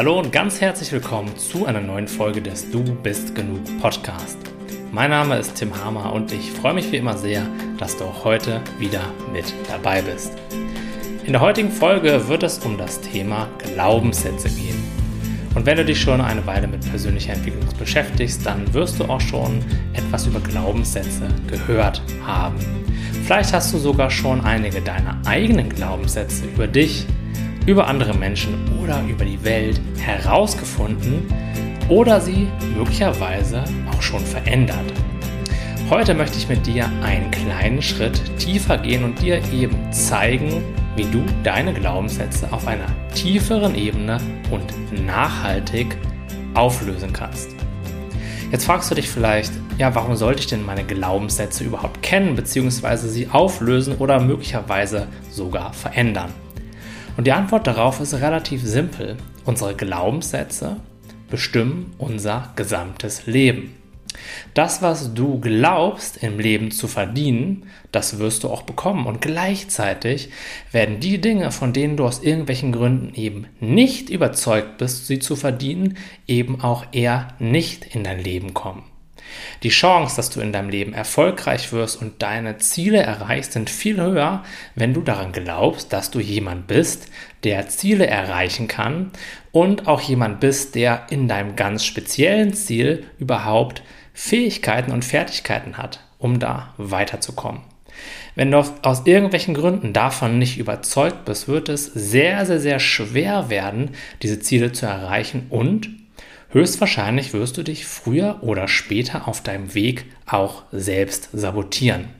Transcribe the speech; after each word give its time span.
Hallo 0.00 0.18
und 0.18 0.32
ganz 0.32 0.62
herzlich 0.62 0.90
willkommen 0.92 1.36
zu 1.36 1.66
einer 1.66 1.82
neuen 1.82 2.08
Folge 2.08 2.40
des 2.40 2.70
Du 2.70 2.82
bist 2.82 3.34
genug 3.34 3.60
Podcast. 3.82 4.38
Mein 4.92 5.10
Name 5.10 5.36
ist 5.36 5.56
Tim 5.56 5.76
Hamer 5.76 6.14
und 6.14 6.32
ich 6.32 6.52
freue 6.52 6.72
mich 6.72 6.90
wie 6.90 6.96
immer 6.96 7.18
sehr, 7.18 7.46
dass 7.76 7.98
du 7.98 8.04
auch 8.04 8.24
heute 8.24 8.62
wieder 8.78 9.02
mit 9.30 9.52
dabei 9.68 10.00
bist. 10.00 10.32
In 11.26 11.32
der 11.34 11.42
heutigen 11.42 11.70
Folge 11.70 12.28
wird 12.28 12.42
es 12.44 12.60
um 12.60 12.78
das 12.78 13.02
Thema 13.02 13.50
Glaubenssätze 13.58 14.48
gehen. 14.48 14.82
Und 15.54 15.66
wenn 15.66 15.76
du 15.76 15.84
dich 15.84 16.00
schon 16.00 16.22
eine 16.22 16.46
Weile 16.46 16.66
mit 16.66 16.80
persönlicher 16.88 17.34
Entwicklung 17.34 17.68
beschäftigst, 17.78 18.46
dann 18.46 18.72
wirst 18.72 18.98
du 19.00 19.04
auch 19.04 19.20
schon 19.20 19.62
etwas 19.92 20.26
über 20.26 20.40
Glaubenssätze 20.40 21.28
gehört 21.46 22.00
haben. 22.24 22.56
Vielleicht 23.26 23.52
hast 23.52 23.74
du 23.74 23.76
sogar 23.76 24.08
schon 24.08 24.40
einige 24.46 24.80
deiner 24.80 25.20
eigenen 25.26 25.68
Glaubenssätze 25.68 26.46
über 26.46 26.66
dich, 26.66 27.04
über 27.70 27.86
andere 27.86 28.14
Menschen 28.14 28.54
oder 28.82 29.00
über 29.08 29.24
die 29.24 29.42
Welt 29.44 29.80
herausgefunden 29.98 31.22
oder 31.88 32.20
sie 32.20 32.48
möglicherweise 32.76 33.62
auch 33.92 34.02
schon 34.02 34.24
verändert. 34.24 34.92
Heute 35.88 36.14
möchte 36.14 36.36
ich 36.36 36.48
mit 36.48 36.66
dir 36.66 36.90
einen 37.02 37.30
kleinen 37.30 37.80
Schritt 37.80 38.20
tiefer 38.38 38.76
gehen 38.76 39.04
und 39.04 39.22
dir 39.22 39.40
eben 39.52 39.92
zeigen, 39.92 40.64
wie 40.96 41.04
du 41.04 41.24
deine 41.44 41.72
Glaubenssätze 41.72 42.52
auf 42.52 42.66
einer 42.66 42.86
tieferen 43.14 43.76
Ebene 43.76 44.18
und 44.50 45.06
nachhaltig 45.06 45.96
auflösen 46.54 47.12
kannst. 47.12 47.50
Jetzt 48.50 48.64
fragst 48.64 48.90
du 48.90 48.96
dich 48.96 49.08
vielleicht, 49.08 49.52
ja, 49.78 49.94
warum 49.94 50.16
sollte 50.16 50.40
ich 50.40 50.48
denn 50.48 50.66
meine 50.66 50.82
Glaubenssätze 50.82 51.62
überhaupt 51.62 52.02
kennen, 52.02 52.34
beziehungsweise 52.34 53.08
sie 53.08 53.28
auflösen 53.28 53.96
oder 53.98 54.18
möglicherweise 54.18 55.06
sogar 55.30 55.72
verändern? 55.72 56.32
Und 57.20 57.26
die 57.26 57.32
Antwort 57.32 57.66
darauf 57.66 58.00
ist 58.00 58.14
relativ 58.14 58.62
simpel. 58.62 59.18
Unsere 59.44 59.76
Glaubenssätze 59.76 60.76
bestimmen 61.28 61.92
unser 61.98 62.50
gesamtes 62.56 63.26
Leben. 63.26 63.74
Das, 64.54 64.80
was 64.80 65.12
du 65.12 65.38
glaubst 65.38 66.22
im 66.22 66.38
Leben 66.38 66.70
zu 66.70 66.88
verdienen, 66.88 67.66
das 67.92 68.18
wirst 68.18 68.42
du 68.42 68.48
auch 68.48 68.62
bekommen. 68.62 69.04
Und 69.04 69.20
gleichzeitig 69.20 70.30
werden 70.72 71.00
die 71.00 71.20
Dinge, 71.20 71.52
von 71.52 71.74
denen 71.74 71.98
du 71.98 72.06
aus 72.06 72.22
irgendwelchen 72.22 72.72
Gründen 72.72 73.14
eben 73.14 73.48
nicht 73.60 74.08
überzeugt 74.08 74.78
bist, 74.78 75.06
sie 75.06 75.18
zu 75.18 75.36
verdienen, 75.36 75.98
eben 76.26 76.62
auch 76.62 76.86
eher 76.90 77.28
nicht 77.38 77.94
in 77.94 78.02
dein 78.02 78.24
Leben 78.24 78.54
kommen. 78.54 78.89
Die 79.62 79.68
Chance, 79.68 80.16
dass 80.16 80.30
du 80.30 80.40
in 80.40 80.52
deinem 80.52 80.70
Leben 80.70 80.94
erfolgreich 80.94 81.72
wirst 81.72 82.00
und 82.00 82.22
deine 82.22 82.58
Ziele 82.58 82.98
erreichst, 82.98 83.52
sind 83.52 83.70
viel 83.70 84.00
höher, 84.00 84.44
wenn 84.74 84.94
du 84.94 85.00
daran 85.00 85.32
glaubst, 85.32 85.92
dass 85.92 86.10
du 86.10 86.20
jemand 86.20 86.66
bist, 86.66 87.08
der 87.44 87.68
Ziele 87.68 88.06
erreichen 88.06 88.68
kann 88.68 89.10
und 89.52 89.86
auch 89.86 90.00
jemand 90.00 90.40
bist, 90.40 90.74
der 90.74 91.06
in 91.10 91.28
deinem 91.28 91.56
ganz 91.56 91.84
speziellen 91.84 92.54
Ziel 92.54 93.04
überhaupt 93.18 93.82
Fähigkeiten 94.12 94.92
und 94.92 95.04
Fertigkeiten 95.04 95.78
hat, 95.78 96.00
um 96.18 96.38
da 96.38 96.74
weiterzukommen. 96.76 97.62
Wenn 98.34 98.50
du 98.50 98.64
aus 98.82 99.06
irgendwelchen 99.06 99.54
Gründen 99.54 99.92
davon 99.92 100.38
nicht 100.38 100.58
überzeugt 100.58 101.24
bist, 101.24 101.48
wird 101.48 101.68
es 101.68 101.86
sehr, 101.86 102.46
sehr, 102.46 102.60
sehr 102.60 102.78
schwer 102.78 103.50
werden, 103.50 103.90
diese 104.22 104.40
Ziele 104.40 104.72
zu 104.72 104.86
erreichen 104.86 105.46
und 105.50 105.90
höchstwahrscheinlich 106.50 107.32
wirst 107.32 107.56
du 107.56 107.62
dich 107.62 107.86
früher 107.86 108.42
oder 108.42 108.68
später 108.68 109.26
auf 109.26 109.42
deinem 109.42 109.74
Weg 109.74 110.06
auch 110.26 110.64
selbst 110.72 111.30
sabotieren. 111.32 112.10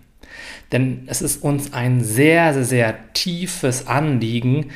Denn 0.72 1.04
es 1.06 1.22
ist 1.22 1.42
uns 1.42 1.72
ein 1.72 2.02
sehr, 2.02 2.54
sehr, 2.54 2.64
sehr 2.64 3.12
tiefes 3.12 3.86
Anliegen, 3.86 4.70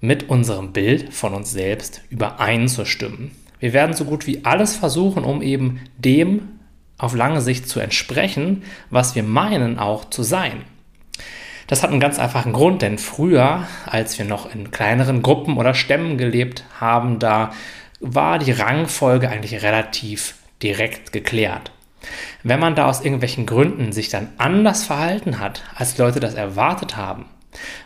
mit 0.00 0.28
unserem 0.28 0.72
Bild 0.72 1.12
von 1.12 1.34
uns 1.34 1.50
selbst 1.50 2.02
übereinzustimmen. 2.10 3.32
Wir 3.58 3.72
werden 3.72 3.96
so 3.96 4.04
gut 4.04 4.26
wie 4.26 4.44
alles 4.44 4.76
versuchen, 4.76 5.24
um 5.24 5.42
eben 5.42 5.80
dem 5.96 6.42
auf 6.98 7.14
lange 7.14 7.40
Sicht 7.40 7.68
zu 7.68 7.80
entsprechen, 7.80 8.62
was 8.90 9.14
wir 9.14 9.22
meinen 9.22 9.78
auch 9.78 10.10
zu 10.10 10.22
sein. 10.22 10.62
Das 11.66 11.82
hat 11.82 11.90
einen 11.90 12.00
ganz 12.00 12.18
einfachen 12.18 12.52
Grund, 12.52 12.82
denn 12.82 12.98
früher, 12.98 13.66
als 13.86 14.18
wir 14.18 14.24
noch 14.24 14.52
in 14.52 14.70
kleineren 14.70 15.22
Gruppen 15.22 15.58
oder 15.58 15.74
Stämmen 15.74 16.16
gelebt 16.16 16.64
haben, 16.80 17.18
da 17.18 17.52
war 18.00 18.38
die 18.38 18.52
Rangfolge 18.52 19.28
eigentlich 19.28 19.62
relativ 19.62 20.34
direkt 20.62 21.12
geklärt. 21.12 21.72
Wenn 22.42 22.60
man 22.60 22.74
da 22.74 22.86
aus 22.86 23.02
irgendwelchen 23.02 23.46
Gründen 23.46 23.92
sich 23.92 24.08
dann 24.08 24.28
anders 24.38 24.84
verhalten 24.84 25.40
hat, 25.40 25.62
als 25.74 25.98
Leute 25.98 26.20
das 26.20 26.34
erwartet 26.34 26.96
haben, 26.96 27.26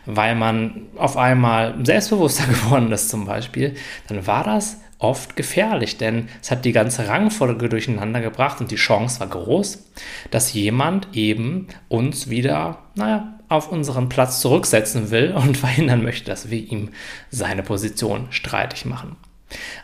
weil 0.05 0.35
man 0.35 0.83
auf 0.95 1.17
einmal 1.17 1.75
selbstbewusster 1.83 2.45
geworden 2.47 2.91
ist 2.91 3.09
zum 3.09 3.25
Beispiel, 3.25 3.75
dann 4.07 4.27
war 4.27 4.43
das 4.43 4.77
oft 4.99 5.35
gefährlich, 5.35 5.97
denn 5.97 6.29
es 6.41 6.49
hat 6.49 6.63
die 6.63 6.71
ganze 6.71 7.07
Rangfolge 7.07 7.67
durcheinander 7.67 8.21
gebracht 8.21 8.61
und 8.61 8.71
die 8.71 8.77
Chance 8.77 9.19
war 9.19 9.27
groß, 9.27 9.91
dass 10.31 10.53
jemand 10.53 11.09
eben 11.13 11.67
uns 11.89 12.29
wieder, 12.29 12.79
naja, 12.95 13.39
auf 13.49 13.71
unseren 13.71 14.09
Platz 14.09 14.39
zurücksetzen 14.39 15.11
will 15.11 15.33
und 15.33 15.57
verhindern 15.57 16.03
möchte, 16.03 16.25
dass 16.25 16.49
wir 16.49 16.59
ihm 16.59 16.89
seine 17.29 17.63
Position 17.63 18.27
streitig 18.29 18.85
machen. 18.85 19.17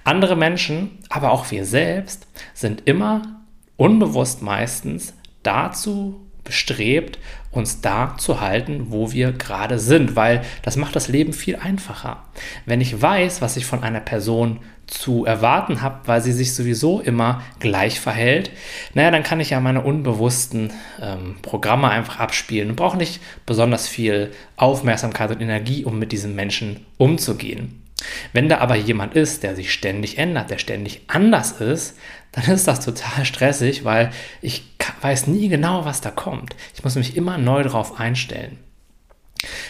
Andere 0.04 0.36
Menschen, 0.36 1.00
aber 1.10 1.32
auch 1.32 1.52
wir 1.52 1.66
selbst, 1.66 2.28
sind 2.54 2.84
immer 2.86 3.42
unbewusst 3.78 4.42
meistens 4.42 5.14
dazu 5.44 6.30
bestrebt, 6.44 7.20
uns 7.52 7.82
da 7.82 8.16
zu 8.18 8.42
halten, 8.42 8.88
wo 8.90 9.12
wir 9.12 9.32
gerade 9.32 9.80
sind, 9.80 10.16
weil 10.16 10.42
das 10.64 10.78
macht 10.78 10.96
das 10.96 11.08
Leben 11.08 11.34
viel 11.34 11.56
einfacher. 11.56 12.24
Wenn 12.66 12.82
ich 12.82 13.00
weiß, 13.02 13.42
was 13.42 13.56
ich 13.56 13.66
von 13.66 13.84
einer 13.84 14.00
Person 14.00 14.60
zu 14.88 15.26
erwarten 15.26 15.82
habe, 15.82 16.08
weil 16.08 16.22
sie 16.22 16.32
sich 16.32 16.56
sowieso 16.56 17.00
immer 17.00 17.44
gleich 17.60 18.00
verhält, 18.00 18.52
naja, 18.96 19.12
dann 19.12 19.24
kann 19.24 19.40
ich 19.40 19.52
ja 19.52 19.60
meine 19.60 19.82
unbewussten 19.82 20.72
ähm, 21.00 21.38
Programme 21.44 21.90
einfach 21.90 22.20
abspielen 22.20 22.72
und 22.72 22.76
brauche 22.76 22.98
nicht 22.98 23.22
besonders 23.46 23.88
viel 23.88 24.32
Aufmerksamkeit 24.56 25.30
und 25.30 25.42
Energie, 25.42 25.86
um 25.86 26.00
mit 26.00 26.12
diesem 26.12 26.36
Menschen 26.36 26.86
umzugehen. 26.98 27.79
Wenn 28.34 28.50
da 28.50 28.60
aber 28.60 28.76
jemand 28.76 29.16
ist, 29.16 29.44
der 29.44 29.56
sich 29.56 29.74
ständig 29.74 30.18
ändert, 30.18 30.50
der 30.50 30.58
ständig 30.58 31.02
anders 31.08 31.54
ist, 31.54 31.98
dann 32.32 32.46
ist 32.46 32.68
das 32.68 32.84
total 32.84 33.26
stressig, 33.26 33.84
weil 33.84 34.12
ich 34.42 34.64
weiß 35.02 35.28
nie 35.28 35.50
genau, 35.50 35.86
was 35.86 36.02
da 36.02 36.12
kommt. 36.12 36.56
Ich 36.76 36.84
muss 36.84 36.96
mich 36.96 37.18
immer 37.18 37.38
neu 37.38 37.64
darauf 37.64 38.00
einstellen. 38.00 38.58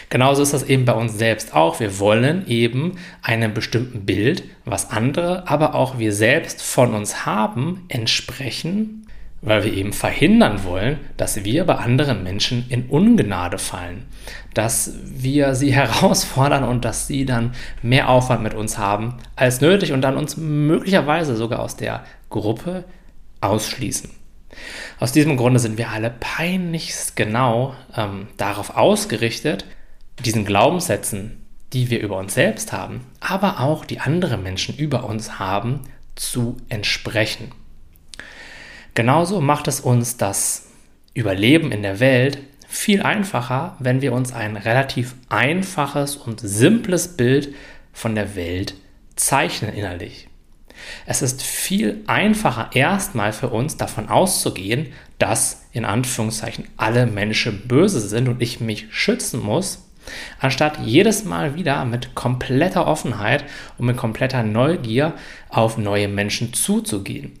Genauso 0.08 0.42
ist 0.42 0.52
das 0.52 0.64
eben 0.64 0.84
bei 0.84 0.92
uns 0.92 1.16
selbst 1.16 1.54
auch. 1.54 1.78
Wir 1.78 2.00
wollen 2.00 2.46
eben 2.48 2.98
einem 3.22 3.54
bestimmten 3.54 4.04
Bild, 4.04 4.42
was 4.64 4.90
andere, 4.90 5.48
aber 5.48 5.74
auch 5.74 5.98
wir 5.98 6.12
selbst 6.12 6.62
von 6.62 6.94
uns 6.94 7.24
haben, 7.24 7.84
entsprechen 7.88 8.99
weil 9.42 9.64
wir 9.64 9.72
eben 9.72 9.92
verhindern 9.92 10.64
wollen, 10.64 10.98
dass 11.16 11.44
wir 11.44 11.64
bei 11.64 11.76
anderen 11.76 12.22
Menschen 12.22 12.66
in 12.68 12.86
Ungnade 12.86 13.58
fallen, 13.58 14.06
dass 14.54 14.92
wir 15.04 15.54
sie 15.54 15.72
herausfordern 15.74 16.64
und 16.64 16.84
dass 16.84 17.06
sie 17.06 17.24
dann 17.24 17.54
mehr 17.82 18.08
Aufwand 18.08 18.42
mit 18.42 18.54
uns 18.54 18.78
haben 18.78 19.16
als 19.36 19.60
nötig 19.60 19.92
und 19.92 20.02
dann 20.02 20.16
uns 20.16 20.36
möglicherweise 20.36 21.36
sogar 21.36 21.60
aus 21.60 21.76
der 21.76 22.04
Gruppe 22.28 22.84
ausschließen. 23.40 24.10
Aus 24.98 25.12
diesem 25.12 25.36
Grunde 25.36 25.60
sind 25.60 25.78
wir 25.78 25.90
alle 25.90 26.10
peinlichst 26.10 27.16
genau 27.16 27.74
ähm, 27.96 28.28
darauf 28.36 28.76
ausgerichtet, 28.76 29.64
diesen 30.24 30.44
Glaubenssätzen, 30.44 31.46
die 31.72 31.88
wir 31.88 32.00
über 32.00 32.18
uns 32.18 32.34
selbst 32.34 32.72
haben, 32.72 33.06
aber 33.20 33.60
auch 33.60 33.84
die 33.84 34.00
andere 34.00 34.36
Menschen 34.36 34.76
über 34.76 35.04
uns 35.04 35.38
haben, 35.38 35.80
zu 36.16 36.56
entsprechen. 36.68 37.52
Genauso 38.94 39.40
macht 39.40 39.68
es 39.68 39.80
uns 39.80 40.16
das 40.16 40.66
Überleben 41.14 41.72
in 41.72 41.82
der 41.82 42.00
Welt 42.00 42.38
viel 42.68 43.02
einfacher, 43.02 43.76
wenn 43.80 44.00
wir 44.00 44.12
uns 44.12 44.32
ein 44.32 44.56
relativ 44.56 45.14
einfaches 45.28 46.16
und 46.16 46.40
simples 46.40 47.16
Bild 47.16 47.54
von 47.92 48.14
der 48.14 48.36
Welt 48.36 48.74
zeichnen 49.16 49.74
innerlich. 49.74 50.28
Es 51.04 51.20
ist 51.20 51.42
viel 51.42 52.02
einfacher 52.06 52.70
erstmal 52.72 53.32
für 53.32 53.48
uns 53.48 53.76
davon 53.76 54.08
auszugehen, 54.08 54.92
dass 55.18 55.66
in 55.72 55.84
Anführungszeichen 55.84 56.66
alle 56.76 57.06
Menschen 57.06 57.66
böse 57.66 58.00
sind 58.00 58.28
und 58.28 58.40
ich 58.40 58.60
mich 58.60 58.86
schützen 58.90 59.40
muss, 59.40 59.89
anstatt 60.38 60.78
jedes 60.84 61.24
Mal 61.24 61.54
wieder 61.54 61.84
mit 61.84 62.14
kompletter 62.14 62.86
Offenheit 62.86 63.44
und 63.78 63.86
mit 63.86 63.96
kompletter 63.96 64.42
Neugier 64.42 65.14
auf 65.48 65.78
neue 65.78 66.08
Menschen 66.08 66.52
zuzugehen. 66.52 67.32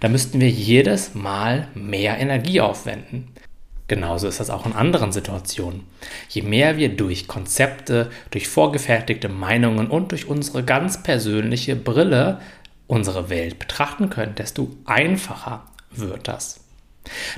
Da 0.00 0.08
müssten 0.08 0.40
wir 0.40 0.50
jedes 0.50 1.14
Mal 1.14 1.68
mehr 1.74 2.18
Energie 2.18 2.60
aufwenden. 2.60 3.28
Genauso 3.88 4.28
ist 4.28 4.38
das 4.38 4.50
auch 4.50 4.66
in 4.66 4.74
anderen 4.74 5.12
Situationen. 5.12 5.84
Je 6.28 6.42
mehr 6.42 6.76
wir 6.76 6.90
durch 6.94 7.26
Konzepte, 7.26 8.10
durch 8.30 8.46
vorgefertigte 8.46 9.30
Meinungen 9.30 9.88
und 9.88 10.12
durch 10.12 10.28
unsere 10.28 10.62
ganz 10.62 11.02
persönliche 11.02 11.74
Brille 11.74 12.40
unsere 12.86 13.30
Welt 13.30 13.58
betrachten 13.58 14.10
können, 14.10 14.34
desto 14.34 14.70
einfacher 14.84 15.64
wird 15.90 16.28
das. 16.28 16.67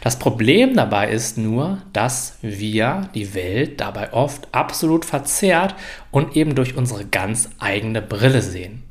Das 0.02 0.19
Problem 0.19 0.75
dabei 0.75 1.11
ist 1.11 1.38
nur, 1.38 1.82
dass 1.93 2.38
wir 2.43 3.08
die 3.14 3.34
Welt 3.34 3.81
dabei 3.81 4.12
oft 4.12 4.49
absolut 4.52 5.05
verzerrt 5.05 5.75
und 6.11 6.37
eben 6.37 6.55
durch 6.55 6.76
unsere 6.76 7.05
ganz 7.05 7.50
eigene 7.58 8.02
Brille 8.02 8.43
sehen. 8.43 8.82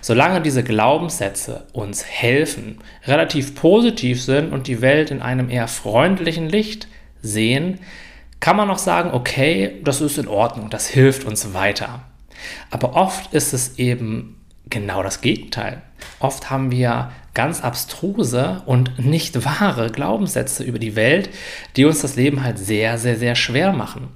Solange 0.00 0.40
diese 0.40 0.64
Glaubenssätze 0.64 1.66
uns 1.72 2.04
helfen, 2.04 2.78
relativ 3.06 3.54
positiv 3.54 4.22
sind 4.22 4.52
und 4.52 4.66
die 4.66 4.80
Welt 4.80 5.10
in 5.10 5.22
einem 5.22 5.50
eher 5.50 5.68
freundlichen 5.68 6.48
Licht 6.48 6.88
sehen, 7.22 7.80
kann 8.40 8.56
man 8.56 8.68
noch 8.68 8.78
sagen, 8.78 9.10
okay, 9.12 9.80
das 9.84 10.00
ist 10.00 10.18
in 10.18 10.28
Ordnung, 10.28 10.70
das 10.70 10.88
hilft 10.88 11.24
uns 11.24 11.54
weiter. 11.54 12.02
Aber 12.70 12.94
oft 12.94 13.34
ist 13.34 13.52
es 13.52 13.78
eben 13.78 14.36
genau 14.70 15.02
das 15.02 15.20
Gegenteil. 15.20 15.82
Oft 16.20 16.50
haben 16.50 16.70
wir 16.70 17.10
ganz 17.38 17.60
abstruse 17.60 18.62
und 18.66 18.98
nicht 18.98 19.44
wahre 19.44 19.92
Glaubenssätze 19.92 20.64
über 20.64 20.80
die 20.80 20.96
Welt, 20.96 21.30
die 21.76 21.84
uns 21.84 22.00
das 22.02 22.16
Leben 22.16 22.42
halt 22.42 22.58
sehr, 22.58 22.98
sehr, 22.98 23.14
sehr 23.14 23.36
schwer 23.36 23.72
machen. 23.72 24.08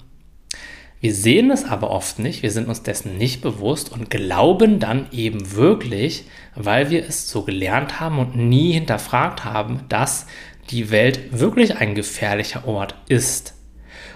Wir 1.01 1.15
sehen 1.15 1.53
es 1.53 1.65
aber 1.65 1.93
oft 1.93 2.19
nicht, 2.19 2.43
wir 2.43 2.51
sind 2.51 2.67
uns 2.67 2.83
dessen 2.83 3.17
nicht 3.19 3.41
bewusst 3.41 3.93
und 3.93 4.11
glauben 4.11 4.81
dann 4.81 5.07
eben 5.13 5.55
wirklich, 5.55 6.25
weil 6.57 6.91
wir 6.91 7.07
es 7.07 7.29
so 7.29 7.43
gelernt 7.45 8.01
haben 8.01 8.19
und 8.19 8.35
nie 8.35 8.73
hinterfragt 8.73 9.45
haben, 9.45 9.83
dass 9.89 10.27
die 10.71 10.91
Welt 10.91 11.39
wirklich 11.39 11.77
ein 11.77 11.95
gefährlicher 11.95 12.67
Ort 12.67 12.97
ist. 13.07 13.55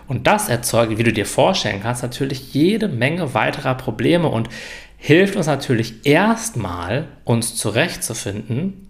Und 0.08 0.26
das 0.26 0.48
erzeugt, 0.48 0.98
wie 0.98 1.04
du 1.04 1.12
dir 1.12 1.26
vorstellen 1.26 1.80
kannst, 1.80 2.02
natürlich 2.02 2.54
jede 2.54 2.88
Menge 2.88 3.34
weiterer 3.34 3.76
Probleme 3.76 4.26
und 4.26 4.48
hilft 4.96 5.36
uns 5.36 5.46
natürlich 5.46 6.04
erstmal, 6.04 7.06
uns 7.22 7.54
zurechtzufinden, 7.54 8.85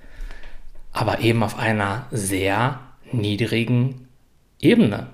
aber 0.97 1.21
eben 1.21 1.43
auf 1.43 1.59
einer 1.59 2.07
sehr 2.11 2.81
niedrigen 3.13 4.09
Ebene. 4.59 5.09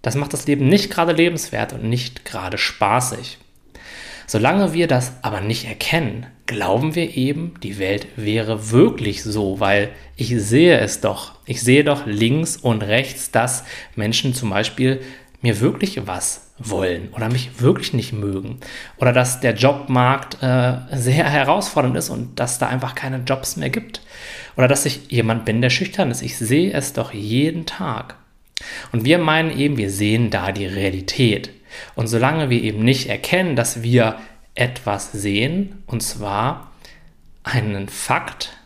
Das 0.00 0.14
macht 0.14 0.32
das 0.32 0.46
Leben 0.46 0.66
nicht 0.66 0.90
gerade 0.90 1.12
lebenswert 1.12 1.74
und 1.74 1.84
nicht 1.84 2.24
gerade 2.24 2.56
spaßig. 2.56 3.36
Solange 4.26 4.72
wir 4.72 4.86
das 4.86 5.12
aber 5.20 5.42
nicht 5.42 5.66
erkennen, 5.66 6.26
glauben 6.46 6.94
wir 6.94 7.16
eben, 7.16 7.54
die 7.62 7.78
Welt 7.78 8.06
wäre 8.16 8.70
wirklich 8.70 9.22
so, 9.22 9.60
weil 9.60 9.90
ich 10.16 10.34
sehe 10.40 10.78
es 10.78 11.02
doch. 11.02 11.32
Ich 11.44 11.62
sehe 11.62 11.84
doch 11.84 12.06
links 12.06 12.56
und 12.56 12.82
rechts, 12.82 13.30
dass 13.30 13.64
Menschen 13.94 14.32
zum 14.32 14.48
Beispiel 14.48 15.02
mir 15.42 15.60
wirklich 15.60 16.06
was 16.06 16.50
wollen 16.58 17.10
oder 17.14 17.28
mich 17.28 17.60
wirklich 17.60 17.92
nicht 17.92 18.12
mögen 18.12 18.58
oder 18.96 19.12
dass 19.12 19.40
der 19.40 19.54
Jobmarkt 19.54 20.42
äh, 20.42 20.78
sehr 20.92 21.28
herausfordernd 21.28 21.96
ist 21.96 22.08
und 22.08 22.40
dass 22.40 22.58
da 22.58 22.68
einfach 22.68 22.94
keine 22.94 23.18
Jobs 23.18 23.56
mehr 23.56 23.70
gibt 23.70 24.00
oder 24.58 24.66
dass 24.66 24.84
ich 24.84 25.08
jemand 25.08 25.44
bin, 25.44 25.62
der 25.62 25.70
schüchtern 25.70 26.10
ist. 26.10 26.20
Ich 26.20 26.36
sehe 26.36 26.72
es 26.72 26.92
doch 26.92 27.14
jeden 27.14 27.64
Tag. 27.64 28.16
Und 28.90 29.04
wir 29.04 29.18
meinen 29.18 29.56
eben, 29.56 29.76
wir 29.76 29.88
sehen 29.88 30.30
da 30.30 30.50
die 30.50 30.66
Realität. 30.66 31.50
Und 31.94 32.08
solange 32.08 32.50
wir 32.50 32.60
eben 32.60 32.84
nicht 32.84 33.08
erkennen, 33.08 33.54
dass 33.54 33.82
wir 33.84 34.16
etwas 34.56 35.12
sehen, 35.12 35.84
und 35.86 36.02
zwar 36.02 36.72
einen 37.44 37.88
Fakt, 37.88 38.56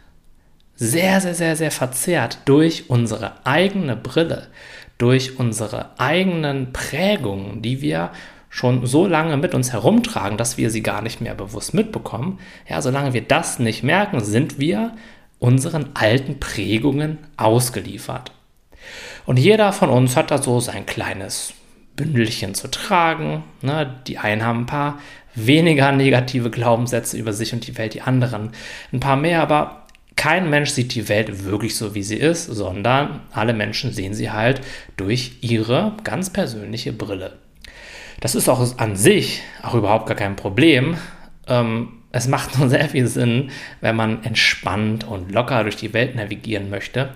sehr, 0.77 1.21
sehr, 1.21 1.35
sehr, 1.35 1.57
sehr 1.57 1.71
verzerrt 1.71 2.39
durch 2.47 2.89
unsere 2.89 3.45
eigene 3.45 3.95
Brille, 3.95 4.49
durch 4.97 5.39
unsere 5.39 5.91
eigenen 6.01 6.73
Prägungen, 6.73 7.61
die 7.61 7.83
wir 7.83 8.13
schon 8.49 8.87
so 8.87 9.07
lange 9.07 9.37
mit 9.37 9.55
uns 9.55 9.75
herumtragen, 9.75 10.39
dass 10.39 10.57
wir 10.57 10.71
sie 10.71 10.83
gar 10.83 11.03
nicht 11.03 11.21
mehr 11.21 11.35
bewusst 11.35 11.75
mitbekommen. 11.75 12.39
Ja, 12.67 12.81
solange 12.81 13.13
wir 13.13 13.23
das 13.23 13.59
nicht 13.59 13.83
merken, 13.83 14.21
sind 14.21 14.59
wir 14.59 14.97
unseren 15.43 15.91
alten 15.95 16.39
Prägungen 16.39 17.19
ausgeliefert. 17.37 18.31
Und 19.27 19.41
jeder 19.41 19.73
von 19.73 19.91
uns 19.91 20.17
hat 20.17 20.31
da 20.31 20.39
so 20.39 20.61
sein 20.61 20.87
kleines 20.87 21.53
Bündelchen 21.97 22.55
zu 22.55 22.71
tragen. 22.71 23.43
Ne? 23.61 23.93
Die 24.07 24.19
einen 24.19 24.45
haben 24.45 24.61
ein 24.61 24.67
paar 24.67 25.01
weniger 25.35 25.91
negative 25.91 26.49
Glaubenssätze 26.49 27.17
über 27.17 27.33
sich 27.33 27.53
und 27.53 27.67
die 27.67 27.77
Welt, 27.77 27.95
die 27.95 28.03
anderen 28.03 28.53
ein 28.93 29.01
paar 29.01 29.17
mehr, 29.17 29.43
aber 29.43 29.87
kein 30.15 30.49
Mensch 30.49 30.71
sieht 30.71 30.95
die 30.95 31.09
Welt 31.09 31.45
wirklich 31.45 31.75
so, 31.77 31.97
wie 31.97 32.05
sie 32.05 32.17
ist, 32.19 32.45
sondern 32.45 33.21
alle 33.33 33.53
Menschen 33.53 33.93
sehen 33.93 34.15
sie 34.15 34.31
halt 34.31 34.61
durch 34.97 35.39
ihre 35.41 35.97
ganz 36.05 36.31
persönliche 36.31 36.93
Brille. 36.93 37.33
Das 38.21 38.37
ist 38.37 38.49
auch 38.49 38.79
an 38.79 38.95
sich 38.95 39.43
auch 39.63 39.75
überhaupt 39.75 40.07
gar 40.07 40.17
kein 40.17 40.37
Problem. 40.37 40.97
Ähm, 41.49 42.02
es 42.13 42.29
macht 42.29 42.59
nur 42.59 42.69
sehr 42.69 42.89
viel 42.89 43.09
Sinn, 43.09 43.51
wenn 43.81 43.97
man 43.97 44.23
entspannt 44.25 45.05
und 45.05 45.33
locker 45.33 45.63
durch 45.65 45.77
die 45.77 45.93
Welt 45.93 46.15
navigieren 46.15 46.71
möchte 46.71 47.11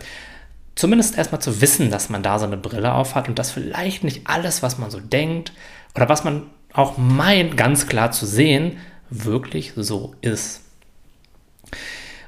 zumindest 0.76 1.18
erstmal 1.18 1.40
zu 1.40 1.60
wissen, 1.60 1.90
dass 1.90 2.10
man 2.10 2.22
da 2.22 2.38
so 2.38 2.46
eine 2.46 2.56
Brille 2.56 2.94
auf 2.94 3.16
hat 3.16 3.28
und 3.28 3.38
dass 3.38 3.50
vielleicht 3.50 4.04
nicht 4.04 4.28
alles, 4.28 4.62
was 4.62 4.78
man 4.78 4.90
so 4.90 5.00
denkt 5.00 5.52
oder 5.96 6.08
was 6.08 6.22
man 6.22 6.42
auch 6.72 6.96
meint, 6.98 7.56
ganz 7.56 7.88
klar 7.88 8.12
zu 8.12 8.26
sehen, 8.26 8.78
wirklich 9.10 9.72
so 9.74 10.14
ist. 10.20 10.62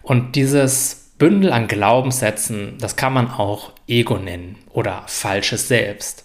Und 0.02 0.34
dieses 0.34 1.12
Bündel 1.18 1.52
an 1.52 1.68
Glaubenssätzen, 1.68 2.78
das 2.78 2.96
kann 2.96 3.12
man 3.12 3.30
auch 3.30 3.72
Ego 3.86 4.16
nennen 4.16 4.56
oder 4.70 5.02
falsches 5.06 5.68
Selbst. 5.68 6.24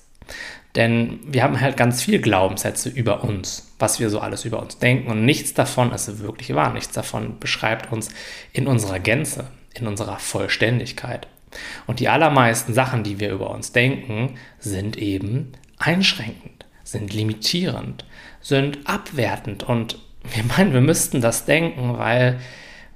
Denn 0.76 1.20
wir 1.28 1.44
haben 1.44 1.62
halt 1.62 1.78
ganz 1.78 2.02
viele 2.02 2.20
Glaubenssätze 2.20 2.90
über 2.90 3.24
uns, 3.24 3.74
was 3.78 4.00
wir 4.00 4.10
so 4.10 4.20
alles 4.20 4.44
über 4.44 4.60
uns 4.60 4.80
denken 4.80 5.12
und 5.12 5.24
nichts 5.24 5.54
davon 5.54 5.92
ist 5.92 6.20
wirklich 6.20 6.56
wahr, 6.56 6.74
nichts 6.74 6.94
davon 6.94 7.38
beschreibt 7.40 7.92
uns 7.92 8.10
in 8.54 8.66
unserer 8.66 9.00
Gänze, 9.00 9.48
in 9.76 9.86
unserer 9.86 10.18
Vollständigkeit. 10.18 11.28
Und 11.86 12.00
die 12.00 12.10
allermeisten 12.10 12.74
Sachen, 12.74 13.04
die 13.04 13.20
wir 13.20 13.32
über 13.32 13.52
uns 13.52 13.72
denken, 13.72 14.36
sind 14.58 14.98
eben 14.98 15.52
einschränkend, 15.78 16.66
sind 16.84 17.14
limitierend, 17.14 18.06
sind 18.42 18.80
abwertend. 18.86 19.64
Und 19.64 20.00
wir 20.24 20.44
meinen, 20.44 20.74
wir 20.74 20.82
müssten 20.82 21.22
das 21.22 21.46
denken, 21.46 21.98
weil, 21.98 22.40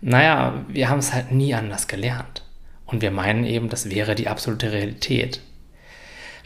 naja, 0.02 0.66
wir 0.68 0.90
haben 0.90 1.00
es 1.00 1.14
halt 1.14 1.32
nie 1.32 1.54
anders 1.54 1.88
gelernt. 1.88 2.44
Und 2.86 3.02
wir 3.02 3.12
meinen 3.12 3.44
eben, 3.44 3.70
das 3.70 3.90
wäre 3.90 4.16
die 4.16 4.30
absolute 4.30 4.72
Realität. 4.72 5.42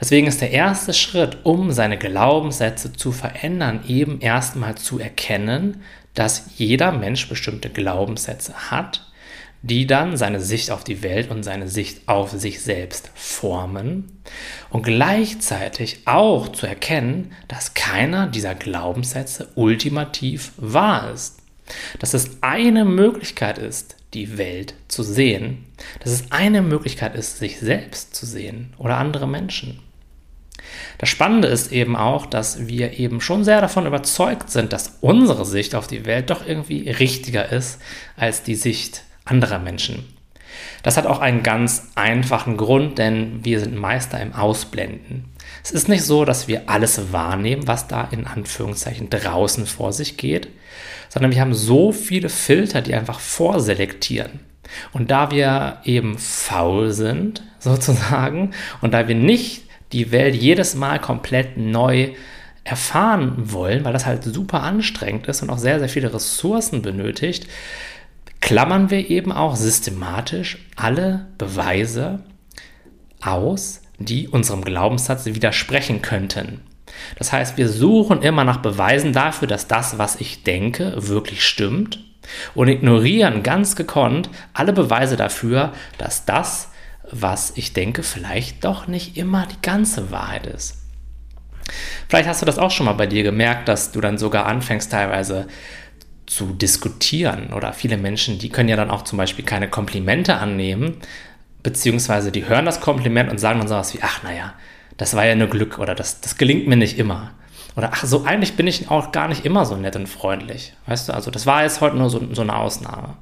Deswegen 0.01 0.27
ist 0.27 0.42
der 0.42 0.51
erste 0.51 0.94
Schritt, 0.94 1.38
um 1.44 1.71
seine 1.71 1.98
Glaubenssätze 1.98 2.92
zu 2.92 3.13
verändern, 3.13 3.86
eben 3.88 4.19
erstmal 4.19 4.75
zu 4.75 5.00
erkennen, 5.00 5.83
dass 6.13 6.44
jeder 6.57 6.92
Mensch 6.92 7.30
bestimmte 7.30 7.69
Glaubenssätze 7.69 8.71
hat 8.71 9.12
die 9.63 9.86
dann 9.86 10.18
seine 10.18 10.39
Sicht 10.39 10.71
auf 10.71 10.83
die 10.83 11.03
Welt 11.03 11.30
und 11.30 11.44
seine 11.44 11.68
Sicht 11.68 12.07
auf 12.07 12.31
sich 12.31 12.62
selbst 12.62 13.12
formen 13.13 14.21
und 14.69 14.83
gleichzeitig 14.83 16.00
auch 16.06 16.47
zu 16.50 16.65
erkennen, 16.65 17.33
dass 17.47 17.74
keiner 17.74 18.27
dieser 18.27 18.56
Glaubenssätze 18.56 19.50
ultimativ 19.56 20.54
wahr 20.57 21.12
ist. 21.12 21.38
Dass 22.00 22.13
es 22.13 22.42
eine 22.42 22.85
Möglichkeit 22.85 23.57
ist, 23.57 23.95
die 24.14 24.37
Welt 24.37 24.73
zu 24.87 25.04
sehen, 25.04 25.66
dass 25.99 26.11
es 26.11 26.31
eine 26.31 26.61
Möglichkeit 26.61 27.16
ist, 27.16 27.37
sich 27.37 27.59
selbst 27.59 28.16
zu 28.16 28.25
sehen 28.25 28.73
oder 28.78 28.97
andere 28.97 29.28
Menschen. 29.28 29.80
Das 30.97 31.09
Spannende 31.09 31.47
ist 31.47 31.71
eben 31.71 31.95
auch, 31.95 32.25
dass 32.25 32.68
wir 32.68 32.99
eben 32.99 33.21
schon 33.21 33.44
sehr 33.44 33.61
davon 33.61 33.85
überzeugt 33.85 34.49
sind, 34.49 34.73
dass 34.73 34.97
unsere 35.01 35.45
Sicht 35.45 35.75
auf 35.75 35.87
die 35.87 36.06
Welt 36.06 36.30
doch 36.30 36.45
irgendwie 36.45 36.90
richtiger 36.90 37.51
ist 37.51 37.81
als 38.16 38.44
die 38.44 38.56
Sicht 38.56 39.04
anderer 39.25 39.59
Menschen. 39.59 40.06
Das 40.83 40.97
hat 40.97 41.06
auch 41.06 41.19
einen 41.19 41.44
ganz 41.44 41.90
einfachen 41.95 42.57
Grund, 42.57 42.97
denn 42.97 43.44
wir 43.44 43.59
sind 43.59 43.75
Meister 43.75 44.19
im 44.19 44.33
Ausblenden. 44.33 45.25
Es 45.63 45.71
ist 45.71 45.90
nicht 45.90 46.04
so, 46.04 46.25
dass 46.25 46.47
wir 46.47 46.69
alles 46.69 47.11
wahrnehmen, 47.11 47.68
was 47.68 47.87
da 47.87 48.07
in 48.11 48.25
Anführungszeichen 48.25 49.09
draußen 49.09 49.66
vor 49.66 49.94
sich 49.94 50.18
geht, 50.18 50.49
sondern 51.09 51.31
wir 51.31 51.42
haben 51.42 51.54
so 51.54 51.92
viele 51.92 52.30
Filter, 52.30 52.81
die 52.81 52.95
einfach 52.95 53.19
vorselektieren. 53.19 54.40
Und 54.94 55.11
da 55.11 55.31
wir 55.31 55.80
eben 55.83 56.18
faul 56.18 56.92
sind, 56.92 57.44
sozusagen, 57.59 58.51
und 58.81 58.94
da 58.94 59.07
wir 59.07 59.16
nicht 59.16 59.63
die 59.94 60.12
Welt 60.12 60.36
jedes 60.36 60.76
Mal 60.76 61.00
komplett 61.00 61.57
neu 61.57 62.12
erfahren 62.64 63.52
wollen, 63.52 63.83
weil 63.83 63.94
das 63.94 64.06
halt 64.06 64.24
super 64.24 64.64
anstrengend 64.64 65.28
ist 65.28 65.42
und 65.42 65.50
auch 65.50 65.57
sehr, 65.57 65.80
sehr 65.80 65.90
viele 65.90 66.14
Ressourcen 66.14 66.81
benötigt, 66.81 67.48
klammern 68.40 68.90
wir 68.90 69.10
eben 69.10 69.31
auch 69.31 69.56
systematisch 69.56 70.57
alle 70.76 71.28
Beweise 71.38 72.24
aus, 73.21 73.81
die 73.98 74.28
unserem 74.28 74.64
Glaubenssatz 74.64 75.26
widersprechen 75.26 76.02
könnten. 76.02 76.62
Das 77.18 77.31
heißt, 77.31 77.57
wir 77.57 77.69
suchen 77.69 78.21
immer 78.21 78.44
nach 78.44 78.57
Beweisen 78.57 79.14
dafür, 79.14 79.48
dass 79.48 79.68
das, 79.68 79.98
was 79.98 80.19
ich 80.19 80.44
denke, 80.44 80.94
wirklich 80.98 81.44
stimmt 81.44 82.04
und 82.54 82.68
ignorieren 82.68 83.44
ganz 83.44 83.76
gekonnt 83.76 84.30
alle 84.54 84.74
Beweise 84.74 85.18
dafür, 85.18 85.74
dass 85.98 86.26
das, 86.26 86.70
was 87.11 87.53
ich 87.56 87.73
denke, 87.73 88.03
vielleicht 88.03 88.63
doch 88.63 88.87
nicht 88.87 89.18
immer 89.18 89.45
die 89.45 89.61
ganze 89.61 90.11
Wahrheit 90.11 90.47
ist. 90.47 90.77
Vielleicht 92.09 92.27
hast 92.27 92.41
du 92.41 92.45
das 92.45 92.57
auch 92.57 92.71
schon 92.71 92.85
mal 92.85 92.94
bei 92.94 93.07
dir 93.07 93.23
gemerkt, 93.23 93.68
dass 93.68 93.91
du 93.91 94.01
dann 94.01 94.18
sogar 94.18 94.45
anfängst 94.45 94.91
teilweise 94.91 95.47
zu 96.25 96.53
diskutieren. 96.53 97.53
Oder 97.53 97.73
viele 97.73 97.97
Menschen, 97.97 98.39
die 98.39 98.49
können 98.49 98.69
ja 98.69 98.75
dann 98.75 98.89
auch 98.89 99.03
zum 99.03 99.18
Beispiel 99.18 99.45
keine 99.45 99.69
Komplimente 99.69 100.35
annehmen, 100.35 100.97
beziehungsweise 101.63 102.31
die 102.31 102.47
hören 102.47 102.65
das 102.65 102.81
Kompliment 102.81 103.30
und 103.30 103.37
sagen 103.37 103.59
dann 103.59 103.68
sowas 103.68 103.94
wie, 103.94 103.99
ach 104.01 104.23
naja, 104.23 104.53
das 104.97 105.15
war 105.15 105.25
ja 105.25 105.35
nur 105.35 105.47
Glück 105.47 105.80
oder 105.80 105.95
das, 105.95 106.21
das 106.21 106.37
gelingt 106.37 106.68
mir 106.68 106.77
nicht 106.77 106.97
immer. 106.97 107.31
Oder 107.75 107.92
ach 107.94 108.04
so, 108.04 108.25
eigentlich 108.25 108.56
bin 108.56 108.68
ich 108.68 108.90
auch 108.90 109.11
gar 109.11 109.28
nicht 109.28 109.45
immer 109.45 109.66
so 109.66 109.75
nett 109.75 109.95
und 109.95 110.07
freundlich. 110.07 110.73
Weißt 110.87 111.07
du, 111.07 111.13
also 111.13 111.31
das 111.31 111.45
war 111.45 111.63
jetzt 111.63 111.80
heute 111.80 111.95
nur 111.95 112.09
so, 112.09 112.21
so 112.33 112.42
eine 112.42 112.56
Ausnahme. 112.56 113.16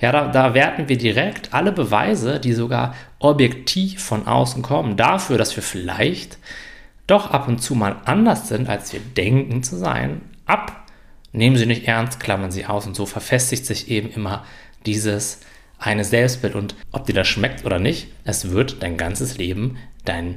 Ja, 0.00 0.12
da, 0.12 0.28
da 0.28 0.54
werten 0.54 0.88
wir 0.88 0.96
direkt 0.96 1.52
alle 1.52 1.72
Beweise, 1.72 2.38
die 2.38 2.52
sogar 2.52 2.94
objektiv 3.18 4.02
von 4.02 4.26
außen 4.26 4.62
kommen, 4.62 4.96
dafür, 4.96 5.38
dass 5.38 5.56
wir 5.56 5.62
vielleicht 5.62 6.38
doch 7.06 7.32
ab 7.32 7.48
und 7.48 7.60
zu 7.60 7.74
mal 7.74 7.96
anders 8.04 8.48
sind, 8.48 8.68
als 8.68 8.92
wir 8.92 9.00
denken 9.00 9.62
zu 9.62 9.76
sein, 9.76 10.20
ab. 10.46 10.86
Nehmen 11.32 11.56
sie 11.56 11.66
nicht 11.66 11.86
ernst, 11.86 12.20
klammern 12.20 12.52
sie 12.52 12.66
aus 12.66 12.86
und 12.86 12.94
so 12.94 13.06
verfestigt 13.06 13.66
sich 13.66 13.90
eben 13.90 14.10
immer 14.10 14.44
dieses 14.86 15.40
eine 15.78 16.04
Selbstbild 16.04 16.54
und 16.54 16.74
ob 16.92 17.06
dir 17.06 17.14
das 17.14 17.26
schmeckt 17.26 17.64
oder 17.64 17.78
nicht, 17.78 18.08
es 18.24 18.50
wird 18.50 18.82
dein 18.82 18.96
ganzes 18.96 19.38
Leben, 19.38 19.78
dein 20.04 20.36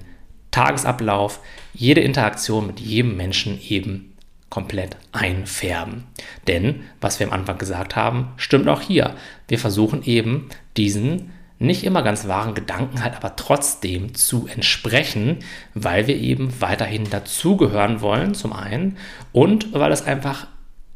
Tagesablauf, 0.54 1.42
jede 1.74 2.02
Interaktion 2.02 2.68
mit 2.68 2.80
jedem 2.80 3.18
Menschen 3.18 3.60
eben 3.68 4.16
komplett 4.50 4.98
einfärben. 5.12 6.04
Denn, 6.48 6.84
was 7.02 7.20
wir 7.20 7.28
am 7.28 7.34
Anfang 7.34 7.58
gesagt 7.58 7.96
haben, 7.96 8.30
stimmt 8.38 8.68
auch 8.68 8.82
hier. 8.82 9.16
Wir 9.48 9.58
versuchen 9.58 10.04
eben 10.04 10.50
diesen 10.78 11.32
nicht 11.58 11.84
immer 11.84 12.04
ganz 12.04 12.28
wahren 12.28 12.54
Gedanken 12.54 13.04
halt 13.04 13.16
aber 13.16 13.36
trotzdem 13.36 14.14
zu 14.14 14.48
entsprechen, 14.48 15.40
weil 15.74 16.08
wir 16.08 16.18
eben 16.18 16.62
weiterhin 16.62 17.10
dazugehören 17.10 18.02
wollen, 18.02 18.36
zum 18.36 18.54
einen, 18.54 18.98
und 19.32 19.74
weil 19.74 19.92
es 19.92 20.06
einfach 20.06 20.48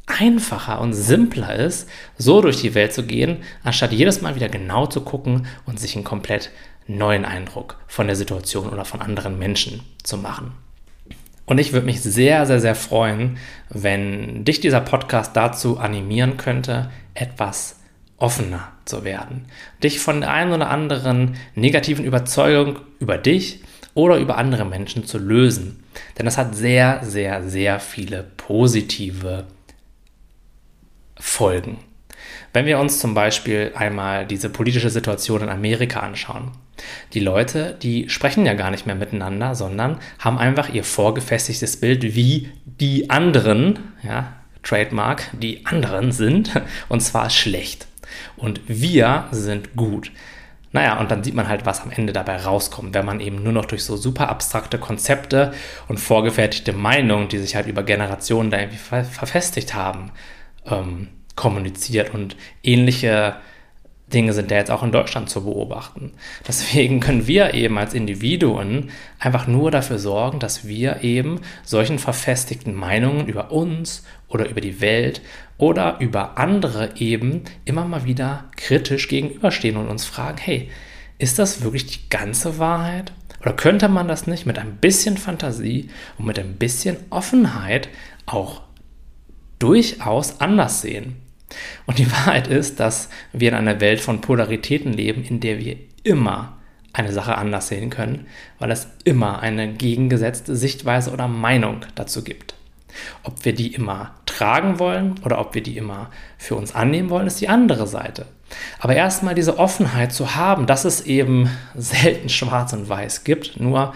einfacher 0.06 0.80
und 0.80 0.92
simpler 0.92 1.54
ist, 1.54 1.88
so 2.16 2.40
durch 2.40 2.60
die 2.60 2.74
Welt 2.74 2.92
zu 2.92 3.04
gehen, 3.04 3.38
anstatt 3.62 3.92
jedes 3.92 4.20
Mal 4.20 4.34
wieder 4.36 4.48
genau 4.48 4.86
zu 4.86 5.00
gucken 5.02 5.46
und 5.66 5.80
sich 5.80 5.96
einen 5.96 6.04
komplett 6.04 6.50
neuen 6.88 7.24
Eindruck 7.24 7.76
von 7.86 8.06
der 8.06 8.16
Situation 8.16 8.68
oder 8.70 8.84
von 8.84 9.00
anderen 9.00 9.38
Menschen 9.38 9.82
zu 10.02 10.16
machen. 10.16 10.52
Und 11.46 11.58
ich 11.58 11.72
würde 11.72 11.86
mich 11.86 12.02
sehr, 12.02 12.44
sehr, 12.44 12.60
sehr 12.60 12.74
freuen, 12.74 13.38
wenn 13.70 14.44
dich 14.44 14.60
dieser 14.60 14.80
Podcast 14.80 15.34
dazu 15.34 15.78
animieren 15.78 16.36
könnte, 16.36 16.90
etwas 17.14 17.80
offener 18.18 18.72
zu 18.84 19.04
werden. 19.04 19.46
Dich 19.82 20.00
von 20.00 20.20
der 20.20 20.32
einen 20.32 20.52
oder 20.52 20.70
anderen 20.70 21.36
negativen 21.54 22.04
Überzeugung 22.04 22.80
über 22.98 23.16
dich 23.16 23.62
oder 23.94 24.18
über 24.18 24.36
andere 24.36 24.64
Menschen 24.64 25.04
zu 25.04 25.18
lösen. 25.18 25.82
Denn 26.18 26.26
das 26.26 26.36
hat 26.36 26.54
sehr, 26.54 27.00
sehr, 27.02 27.48
sehr 27.48 27.80
viele 27.80 28.24
positive 28.36 29.44
Folgen. 31.18 31.78
Wenn 32.52 32.66
wir 32.66 32.78
uns 32.78 32.98
zum 32.98 33.14
Beispiel 33.14 33.72
einmal 33.74 34.26
diese 34.26 34.48
politische 34.48 34.90
Situation 34.90 35.42
in 35.42 35.48
Amerika 35.48 36.00
anschauen. 36.00 36.52
Die 37.12 37.20
Leute, 37.20 37.76
die 37.82 38.08
sprechen 38.08 38.46
ja 38.46 38.54
gar 38.54 38.70
nicht 38.70 38.86
mehr 38.86 38.94
miteinander, 38.94 39.54
sondern 39.54 39.98
haben 40.18 40.38
einfach 40.38 40.68
ihr 40.68 40.84
vorgefestigtes 40.84 41.78
Bild, 41.78 42.02
wie 42.14 42.50
die 42.64 43.10
anderen, 43.10 43.78
ja, 44.02 44.34
Trademark, 44.62 45.24
die 45.32 45.66
anderen 45.66 46.12
sind, 46.12 46.52
und 46.88 47.00
zwar 47.00 47.30
schlecht. 47.30 47.86
Und 48.36 48.60
wir 48.66 49.26
sind 49.30 49.76
gut. 49.76 50.12
Naja, 50.72 51.00
und 51.00 51.10
dann 51.10 51.24
sieht 51.24 51.34
man 51.34 51.48
halt, 51.48 51.64
was 51.64 51.80
am 51.80 51.90
Ende 51.90 52.12
dabei 52.12 52.36
rauskommt, 52.36 52.92
wenn 52.92 53.06
man 53.06 53.20
eben 53.20 53.42
nur 53.42 53.52
noch 53.52 53.64
durch 53.64 53.84
so 53.84 53.96
super 53.96 54.28
abstrakte 54.28 54.78
Konzepte 54.78 55.52
und 55.88 55.98
vorgefertigte 55.98 56.74
Meinungen, 56.74 57.28
die 57.28 57.38
sich 57.38 57.56
halt 57.56 57.66
über 57.66 57.82
Generationen 57.82 58.50
da 58.50 58.58
irgendwie 58.58 58.76
verfestigt 58.78 59.74
haben, 59.74 60.10
ähm, 60.66 61.08
kommuniziert 61.38 62.12
und 62.12 62.36
ähnliche 62.62 63.36
Dinge 64.12 64.32
sind 64.32 64.50
ja 64.50 64.56
jetzt 64.56 64.70
auch 64.70 64.82
in 64.82 64.90
Deutschland 64.90 65.28
zu 65.30 65.44
beobachten. 65.44 66.12
Deswegen 66.46 66.98
können 66.98 67.26
wir 67.26 67.54
eben 67.54 67.78
als 67.78 67.94
Individuen 67.94 68.90
einfach 69.18 69.46
nur 69.46 69.70
dafür 69.70 69.98
sorgen, 69.98 70.38
dass 70.40 70.66
wir 70.66 71.02
eben 71.02 71.40
solchen 71.62 71.98
verfestigten 71.98 72.74
Meinungen 72.74 73.28
über 73.28 73.52
uns 73.52 74.04
oder 74.28 74.48
über 74.48 74.60
die 74.60 74.80
Welt 74.80 75.20
oder 75.58 75.98
über 76.00 76.38
andere 76.38 76.96
eben 76.96 77.44
immer 77.64 77.84
mal 77.84 78.04
wieder 78.04 78.44
kritisch 78.56 79.08
gegenüberstehen 79.08 79.76
und 79.76 79.88
uns 79.88 80.04
fragen, 80.06 80.38
hey, 80.38 80.70
ist 81.18 81.38
das 81.38 81.62
wirklich 81.62 81.86
die 81.86 82.08
ganze 82.08 82.58
Wahrheit? 82.58 83.12
Oder 83.40 83.52
könnte 83.52 83.88
man 83.88 84.08
das 84.08 84.26
nicht 84.26 84.46
mit 84.46 84.58
ein 84.58 84.76
bisschen 84.76 85.16
Fantasie 85.16 85.90
und 86.16 86.26
mit 86.26 86.38
ein 86.38 86.54
bisschen 86.54 86.96
Offenheit 87.10 87.88
auch 88.26 88.62
durchaus 89.58 90.40
anders 90.40 90.80
sehen? 90.80 91.27
Und 91.86 91.98
die 91.98 92.10
Wahrheit 92.12 92.48
ist, 92.48 92.80
dass 92.80 93.08
wir 93.32 93.50
in 93.50 93.54
einer 93.54 93.80
Welt 93.80 94.00
von 94.00 94.20
Polaritäten 94.20 94.92
leben, 94.92 95.24
in 95.24 95.40
der 95.40 95.58
wir 95.58 95.76
immer 96.02 96.58
eine 96.92 97.12
Sache 97.12 97.36
anders 97.36 97.68
sehen 97.68 97.90
können, 97.90 98.26
weil 98.58 98.70
es 98.70 98.88
immer 99.04 99.40
eine 99.40 99.72
gegengesetzte 99.72 100.56
Sichtweise 100.56 101.12
oder 101.12 101.28
Meinung 101.28 101.84
dazu 101.94 102.24
gibt. 102.24 102.54
Ob 103.22 103.44
wir 103.44 103.54
die 103.54 103.74
immer 103.74 104.14
tragen 104.26 104.78
wollen 104.78 105.16
oder 105.24 105.38
ob 105.38 105.54
wir 105.54 105.62
die 105.62 105.76
immer 105.76 106.10
für 106.38 106.54
uns 106.56 106.74
annehmen 106.74 107.10
wollen, 107.10 107.26
ist 107.26 107.40
die 107.40 107.48
andere 107.48 107.86
Seite. 107.86 108.26
Aber 108.80 108.96
erstmal 108.96 109.34
diese 109.34 109.58
Offenheit 109.58 110.12
zu 110.12 110.34
haben, 110.34 110.66
dass 110.66 110.84
es 110.84 111.02
eben 111.02 111.50
selten 111.76 112.28
schwarz 112.30 112.72
und 112.72 112.88
weiß 112.88 113.24
gibt, 113.24 113.60
nur 113.60 113.92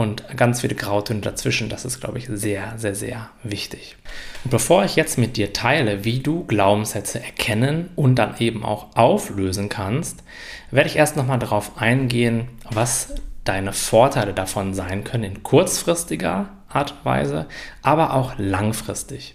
und 0.00 0.24
ganz 0.36 0.62
viele 0.62 0.74
Grautöne 0.74 1.20
dazwischen. 1.20 1.68
Das 1.68 1.84
ist, 1.84 2.00
glaube 2.00 2.18
ich, 2.18 2.26
sehr, 2.26 2.74
sehr, 2.78 2.94
sehr 2.94 3.28
wichtig. 3.42 3.96
Und 4.44 4.50
bevor 4.50 4.84
ich 4.84 4.96
jetzt 4.96 5.18
mit 5.18 5.36
dir 5.36 5.52
teile, 5.52 6.04
wie 6.04 6.20
du 6.20 6.44
Glaubenssätze 6.44 7.22
erkennen 7.22 7.90
und 7.96 8.16
dann 8.16 8.36
eben 8.38 8.64
auch 8.64 8.96
auflösen 8.96 9.68
kannst, 9.68 10.24
werde 10.70 10.88
ich 10.88 10.96
erst 10.96 11.16
nochmal 11.16 11.38
darauf 11.38 11.78
eingehen, 11.78 12.48
was 12.70 13.14
deine 13.44 13.72
Vorteile 13.72 14.32
davon 14.32 14.74
sein 14.74 15.04
können 15.04 15.24
in 15.24 15.42
kurzfristiger 15.42 16.48
Art 16.68 16.92
und 16.92 17.04
Weise, 17.04 17.46
aber 17.82 18.14
auch 18.14 18.34
langfristig. 18.38 19.34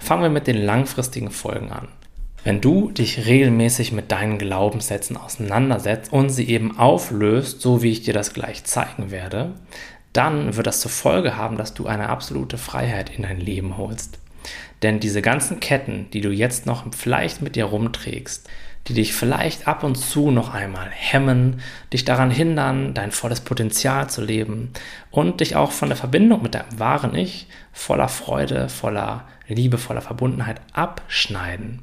Fangen 0.00 0.22
wir 0.22 0.30
mit 0.30 0.46
den 0.46 0.56
langfristigen 0.56 1.30
Folgen 1.30 1.70
an. 1.70 1.88
Wenn 2.44 2.60
du 2.60 2.90
dich 2.90 3.24
regelmäßig 3.24 3.92
mit 3.92 4.12
deinen 4.12 4.36
Glaubenssätzen 4.38 5.16
auseinandersetzt 5.16 6.12
und 6.12 6.28
sie 6.28 6.46
eben 6.46 6.78
auflöst, 6.78 7.62
so 7.62 7.82
wie 7.82 7.90
ich 7.90 8.02
dir 8.02 8.12
das 8.12 8.34
gleich 8.34 8.64
zeigen 8.64 9.10
werde, 9.10 9.54
dann 10.12 10.54
wird 10.54 10.66
das 10.66 10.80
zur 10.80 10.90
Folge 10.90 11.38
haben, 11.38 11.56
dass 11.56 11.72
du 11.72 11.86
eine 11.86 12.10
absolute 12.10 12.58
Freiheit 12.58 13.10
in 13.16 13.22
dein 13.22 13.40
Leben 13.40 13.78
holst. 13.78 14.18
Denn 14.82 15.00
diese 15.00 15.22
ganzen 15.22 15.58
Ketten, 15.58 16.10
die 16.12 16.20
du 16.20 16.30
jetzt 16.30 16.66
noch 16.66 16.84
vielleicht 16.94 17.40
mit 17.40 17.56
dir 17.56 17.64
rumträgst, 17.64 18.46
die 18.88 18.92
dich 18.92 19.14
vielleicht 19.14 19.66
ab 19.66 19.82
und 19.82 19.94
zu 19.94 20.30
noch 20.30 20.52
einmal 20.52 20.90
hemmen, 20.90 21.62
dich 21.94 22.04
daran 22.04 22.30
hindern, 22.30 22.92
dein 22.92 23.10
volles 23.10 23.40
Potenzial 23.40 24.10
zu 24.10 24.20
leben 24.20 24.74
und 25.10 25.40
dich 25.40 25.56
auch 25.56 25.72
von 25.72 25.88
der 25.88 25.96
Verbindung 25.96 26.42
mit 26.42 26.54
deinem 26.54 26.78
wahren 26.78 27.14
Ich 27.14 27.46
voller 27.72 28.08
Freude, 28.08 28.68
voller 28.68 29.26
Liebe, 29.48 29.78
voller 29.78 30.02
Verbundenheit 30.02 30.60
abschneiden 30.74 31.80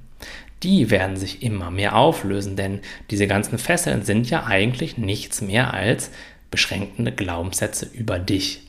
die 0.63 0.89
werden 0.89 1.17
sich 1.17 1.43
immer 1.43 1.71
mehr 1.71 1.95
auflösen, 1.95 2.55
denn 2.55 2.79
diese 3.09 3.27
ganzen 3.27 3.57
Fesseln 3.57 4.03
sind 4.03 4.29
ja 4.29 4.45
eigentlich 4.45 4.97
nichts 4.97 5.41
mehr 5.41 5.73
als 5.73 6.11
beschränkende 6.51 7.11
Glaubenssätze 7.11 7.89
über 7.93 8.19
dich. 8.19 8.61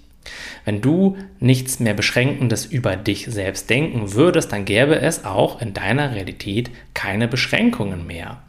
Wenn 0.64 0.80
du 0.80 1.16
nichts 1.40 1.80
mehr 1.80 1.94
Beschränkendes 1.94 2.64
über 2.64 2.96
dich 2.96 3.26
selbst 3.26 3.68
denken 3.68 4.12
würdest, 4.12 4.52
dann 4.52 4.64
gäbe 4.64 5.00
es 5.00 5.24
auch 5.24 5.60
in 5.60 5.74
deiner 5.74 6.14
Realität 6.14 6.70
keine 6.94 7.26
Beschränkungen 7.26 8.06
mehr. 8.06 8.40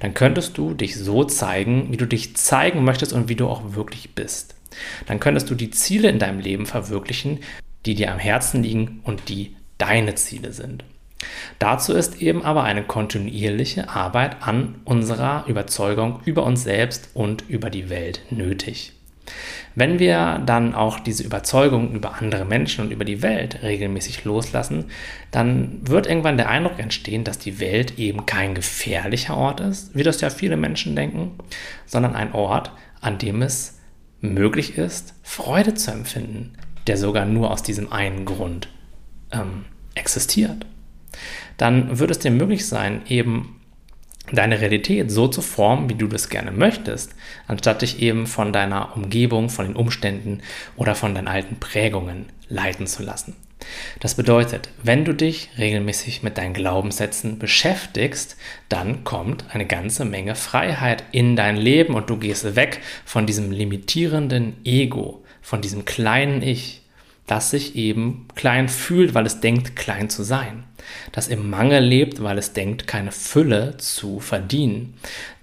Dann 0.00 0.12
könntest 0.12 0.58
du 0.58 0.74
dich 0.74 0.96
so 0.96 1.24
zeigen, 1.24 1.90
wie 1.90 1.96
du 1.96 2.06
dich 2.06 2.36
zeigen 2.36 2.84
möchtest 2.84 3.14
und 3.14 3.28
wie 3.30 3.36
du 3.36 3.48
auch 3.48 3.74
wirklich 3.74 4.14
bist. 4.14 4.54
Dann 5.06 5.20
könntest 5.20 5.48
du 5.50 5.54
die 5.54 5.70
Ziele 5.70 6.08
in 6.08 6.18
deinem 6.18 6.40
Leben 6.40 6.66
verwirklichen, 6.66 7.40
die 7.86 7.94
dir 7.94 8.12
am 8.12 8.18
Herzen 8.18 8.62
liegen 8.62 9.00
und 9.04 9.28
die 9.28 9.56
deine 9.78 10.14
Ziele 10.14 10.52
sind. 10.52 10.84
Dazu 11.58 11.92
ist 11.92 12.20
eben 12.20 12.44
aber 12.44 12.64
eine 12.64 12.82
kontinuierliche 12.82 13.88
Arbeit 13.88 14.36
an 14.40 14.76
unserer 14.84 15.44
Überzeugung 15.46 16.20
über 16.24 16.44
uns 16.44 16.64
selbst 16.64 17.10
und 17.14 17.48
über 17.48 17.70
die 17.70 17.88
Welt 17.88 18.20
nötig. 18.30 18.92
Wenn 19.74 19.98
wir 19.98 20.42
dann 20.44 20.74
auch 20.74 20.98
diese 20.98 21.22
Überzeugung 21.22 21.92
über 21.92 22.20
andere 22.20 22.44
Menschen 22.44 22.84
und 22.84 22.90
über 22.90 23.04
die 23.04 23.22
Welt 23.22 23.62
regelmäßig 23.62 24.24
loslassen, 24.24 24.86
dann 25.30 25.78
wird 25.82 26.06
irgendwann 26.06 26.36
der 26.36 26.50
Eindruck 26.50 26.78
entstehen, 26.78 27.24
dass 27.24 27.38
die 27.38 27.58
Welt 27.58 27.98
eben 27.98 28.26
kein 28.26 28.54
gefährlicher 28.54 29.36
Ort 29.36 29.60
ist, 29.60 29.94
wie 29.94 30.02
das 30.02 30.20
ja 30.20 30.28
viele 30.28 30.56
Menschen 30.56 30.94
denken, 30.94 31.32
sondern 31.86 32.14
ein 32.14 32.32
Ort, 32.32 32.72
an 33.00 33.18
dem 33.18 33.40
es 33.40 33.78
möglich 34.20 34.76
ist, 34.76 35.14
Freude 35.22 35.74
zu 35.74 35.90
empfinden, 35.90 36.52
der 36.86 36.96
sogar 36.96 37.24
nur 37.24 37.50
aus 37.50 37.62
diesem 37.62 37.92
einen 37.92 38.24
Grund 38.24 38.68
ähm, 39.32 39.64
existiert 39.94 40.66
dann 41.56 41.98
wird 41.98 42.10
es 42.10 42.18
dir 42.18 42.30
möglich 42.30 42.66
sein, 42.66 43.02
eben 43.08 43.60
deine 44.30 44.60
Realität 44.60 45.10
so 45.10 45.28
zu 45.28 45.42
formen, 45.42 45.88
wie 45.88 45.94
du 45.94 46.06
das 46.06 46.28
gerne 46.28 46.52
möchtest, 46.52 47.14
anstatt 47.46 47.82
dich 47.82 48.00
eben 48.00 48.26
von 48.26 48.52
deiner 48.52 48.96
Umgebung, 48.96 49.50
von 49.50 49.66
den 49.66 49.76
Umständen 49.76 50.40
oder 50.76 50.94
von 50.94 51.14
deinen 51.14 51.28
alten 51.28 51.56
Prägungen 51.56 52.26
leiten 52.48 52.86
zu 52.86 53.02
lassen. 53.02 53.36
Das 54.00 54.16
bedeutet, 54.16 54.70
wenn 54.82 55.04
du 55.04 55.14
dich 55.14 55.50
regelmäßig 55.56 56.22
mit 56.22 56.36
deinen 56.36 56.54
Glaubenssätzen 56.54 57.38
beschäftigst, 57.38 58.36
dann 58.68 59.04
kommt 59.04 59.44
eine 59.54 59.66
ganze 59.66 60.04
Menge 60.04 60.34
Freiheit 60.34 61.04
in 61.12 61.36
dein 61.36 61.56
Leben 61.56 61.94
und 61.94 62.10
du 62.10 62.16
gehst 62.16 62.56
weg 62.56 62.80
von 63.04 63.26
diesem 63.26 63.52
limitierenden 63.52 64.56
Ego, 64.64 65.22
von 65.42 65.60
diesem 65.60 65.84
kleinen 65.84 66.42
Ich 66.42 66.82
das 67.26 67.50
sich 67.50 67.76
eben 67.76 68.26
klein 68.34 68.68
fühlt, 68.68 69.14
weil 69.14 69.26
es 69.26 69.40
denkt, 69.40 69.76
klein 69.76 70.10
zu 70.10 70.22
sein. 70.22 70.64
Das 71.12 71.28
im 71.28 71.50
Mangel 71.50 71.82
lebt, 71.82 72.22
weil 72.22 72.38
es 72.38 72.52
denkt, 72.52 72.86
keine 72.86 73.12
Fülle 73.12 73.76
zu 73.76 74.20
verdienen. 74.20 74.94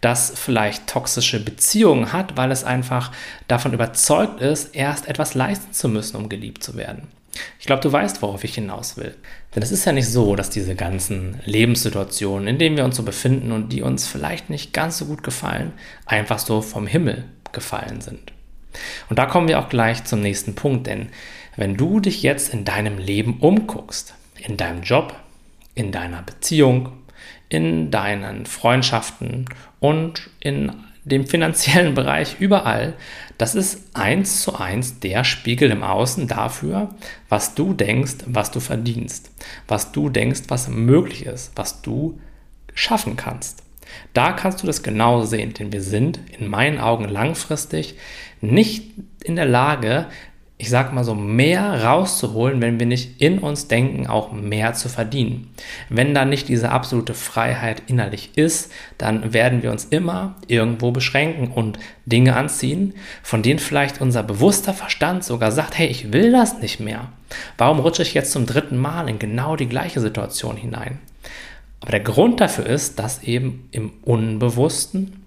Das 0.02 0.34
vielleicht 0.36 0.88
toxische 0.88 1.44
Beziehungen 1.44 2.14
hat, 2.14 2.38
weil 2.38 2.52
es 2.52 2.64
einfach 2.64 3.12
davon 3.48 3.74
überzeugt 3.74 4.42
ist, 4.42 4.76
erst 4.76 5.08
etwas 5.08 5.34
leisten 5.34 5.74
zu 5.74 5.90
müssen, 5.90 6.18
um 6.18 6.30
geliebt 6.30 6.64
zu 6.64 6.76
werden. 6.76 7.08
Ich 7.60 7.66
glaube, 7.66 7.82
du 7.82 7.92
weißt, 7.92 8.22
worauf 8.22 8.44
ich 8.44 8.56
hinaus 8.56 8.98
will. 8.98 9.16
Denn 9.56 9.64
es 9.64 9.72
ist 9.72 9.86
ja 9.86 9.92
nicht 9.92 10.10
so, 10.10 10.36
dass 10.36 10.50
diese 10.50 10.76
ganzen 10.76 11.40
Lebenssituationen, 11.46 12.48
in 12.48 12.58
denen 12.58 12.78
wir 12.78 12.86
uns 12.86 12.96
so 12.96 13.04
befinden 13.04 13.52
und 13.52 13.70
die 13.70 13.82
uns 13.82 14.08
vielleicht 14.08 14.50
nicht 14.50 14.74
ganz 14.74 14.98
so 14.98 15.06
gut 15.06 15.24
gefallen, 15.24 15.74
einfach 16.06 16.40
so 16.40 16.62
vom 16.62 16.88
Himmel 16.88 17.26
gefallen 17.52 18.02
sind. 18.02 18.34
Und 19.10 19.18
da 19.18 19.26
kommen 19.26 19.48
wir 19.48 19.60
auch 19.60 19.70
gleich 19.70 20.04
zum 20.04 20.22
nächsten 20.22 20.56
Punkt, 20.56 20.88
denn 20.88 21.10
wenn 21.56 21.76
du 21.76 22.00
dich 22.00 22.24
jetzt 22.24 22.54
in 22.54 22.66
deinem 22.66 22.98
Leben 22.98 23.40
umguckst, 23.40 24.14
in 24.38 24.58
deinem 24.58 24.84
Job, 24.84 25.14
in 25.80 25.94
deiner 25.94 26.22
Beziehung, 26.24 26.90
in 27.48 27.90
deinen 27.90 28.46
Freundschaften 28.46 29.46
und 29.80 30.30
in 30.42 30.74
dem 31.06 31.26
finanziellen 31.26 31.96
Bereich 31.96 32.36
überall, 32.40 32.96
das 33.38 33.56
ist 33.56 33.96
eins 33.96 34.42
zu 34.42 34.60
eins 34.60 35.00
der 35.00 35.24
Spiegel 35.24 35.72
im 35.72 35.82
Außen 35.82 36.28
dafür, 36.28 36.90
was 37.30 37.56
du 37.56 37.74
denkst, 37.74 38.26
was 38.26 38.52
du 38.52 38.60
verdienst, 38.60 39.32
was 39.70 39.94
du 39.94 40.10
denkst, 40.10 40.42
was 40.50 40.68
möglich 40.68 41.26
ist, 41.26 41.54
was 41.56 41.82
du 41.82 42.20
schaffen 42.74 43.16
kannst. 43.16 43.64
Da 44.14 44.34
kannst 44.34 44.62
du 44.62 44.68
das 44.68 44.84
genau 44.84 45.24
sehen, 45.24 45.54
denn 45.54 45.72
wir 45.72 45.82
sind 45.82 46.20
in 46.38 46.50
meinen 46.50 46.80
Augen 46.80 47.06
langfristig 47.06 47.96
nicht 48.42 48.92
in 49.24 49.38
der 49.38 49.46
Lage, 49.46 50.08
ich 50.62 50.70
sag 50.70 50.92
mal 50.92 51.06
so, 51.06 51.16
mehr 51.16 51.86
rauszuholen, 51.86 52.60
wenn 52.62 52.82
wir 52.82 52.86
nicht 52.86 53.22
in 53.22 53.40
uns 53.40 53.70
denken, 53.70 54.08
auch 54.08 54.34
mehr 54.34 54.74
zu 54.74 54.90
verdienen. 54.90 55.48
Wenn 55.88 56.14
da 56.14 56.26
nicht 56.26 56.50
diese 56.50 56.70
absolute 56.70 57.14
Freiheit 57.14 57.84
innerlich 57.88 58.32
ist, 58.36 58.70
dann 58.98 59.32
werden 59.34 59.64
wir 59.64 59.72
uns 59.72 59.86
immer 59.86 60.36
irgendwo 60.48 60.92
beschränken 60.92 61.48
und 61.48 61.80
Dinge 62.06 62.36
anziehen, 62.36 62.94
von 63.24 63.42
denen 63.42 63.60
vielleicht 63.60 64.02
unser 64.02 64.22
bewusster 64.22 64.74
Verstand 64.74 65.24
sogar 65.24 65.54
sagt, 65.54 65.78
hey, 65.78 65.88
ich 65.88 66.12
will 66.12 66.34
das 66.34 66.60
nicht 66.60 66.82
mehr. 66.82 67.08
Warum 67.58 67.80
rutsche 67.80 68.02
ich 68.02 68.14
jetzt 68.14 68.34
zum 68.34 68.46
dritten 68.46 68.78
Mal 68.78 69.08
in 69.08 69.18
genau 69.18 69.56
die 69.56 69.70
gleiche 69.70 70.02
Situation 70.02 70.58
hinein? 70.58 71.00
Aber 71.80 71.92
der 71.92 72.02
Grund 72.02 72.42
dafür 72.42 72.66
ist, 72.66 73.00
dass 73.00 73.24
eben 73.24 73.70
im 73.72 73.94
Unbewussten 74.04 75.19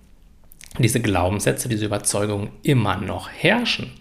diese 0.79 1.01
Glaubenssätze, 1.01 1.69
diese 1.69 1.87
Überzeugungen 1.87 2.51
immer 2.63 2.97
noch 2.97 3.29
herrschen 3.29 3.93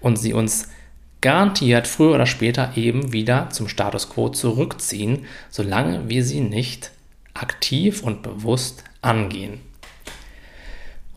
und 0.00 0.16
sie 0.16 0.32
uns 0.32 0.68
garantiert 1.20 1.86
früher 1.86 2.14
oder 2.14 2.26
später 2.26 2.72
eben 2.76 3.12
wieder 3.12 3.50
zum 3.50 3.68
Status 3.68 4.10
quo 4.10 4.28
zurückziehen, 4.28 5.26
solange 5.50 6.08
wir 6.08 6.24
sie 6.24 6.40
nicht 6.40 6.90
aktiv 7.34 8.02
und 8.02 8.22
bewusst 8.22 8.84
angehen. 9.00 9.60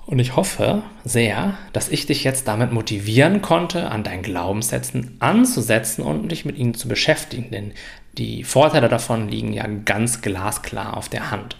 Und 0.05 0.19
ich 0.19 0.35
hoffe 0.35 0.83
sehr, 1.03 1.57
dass 1.73 1.89
ich 1.89 2.05
dich 2.05 2.23
jetzt 2.23 2.47
damit 2.47 2.71
motivieren 2.71 3.41
konnte, 3.41 3.89
an 3.89 4.03
deinen 4.03 4.21
Glaubenssätzen 4.21 5.17
anzusetzen 5.19 6.03
und 6.03 6.31
dich 6.31 6.45
mit 6.45 6.57
ihnen 6.57 6.75
zu 6.75 6.87
beschäftigen, 6.87 7.49
denn 7.49 7.71
die 8.17 8.43
Vorteile 8.43 8.87
davon 8.87 9.27
liegen 9.27 9.51
ja 9.51 9.65
ganz 9.83 10.21
glasklar 10.21 10.95
auf 10.95 11.09
der 11.09 11.31
Hand. 11.31 11.57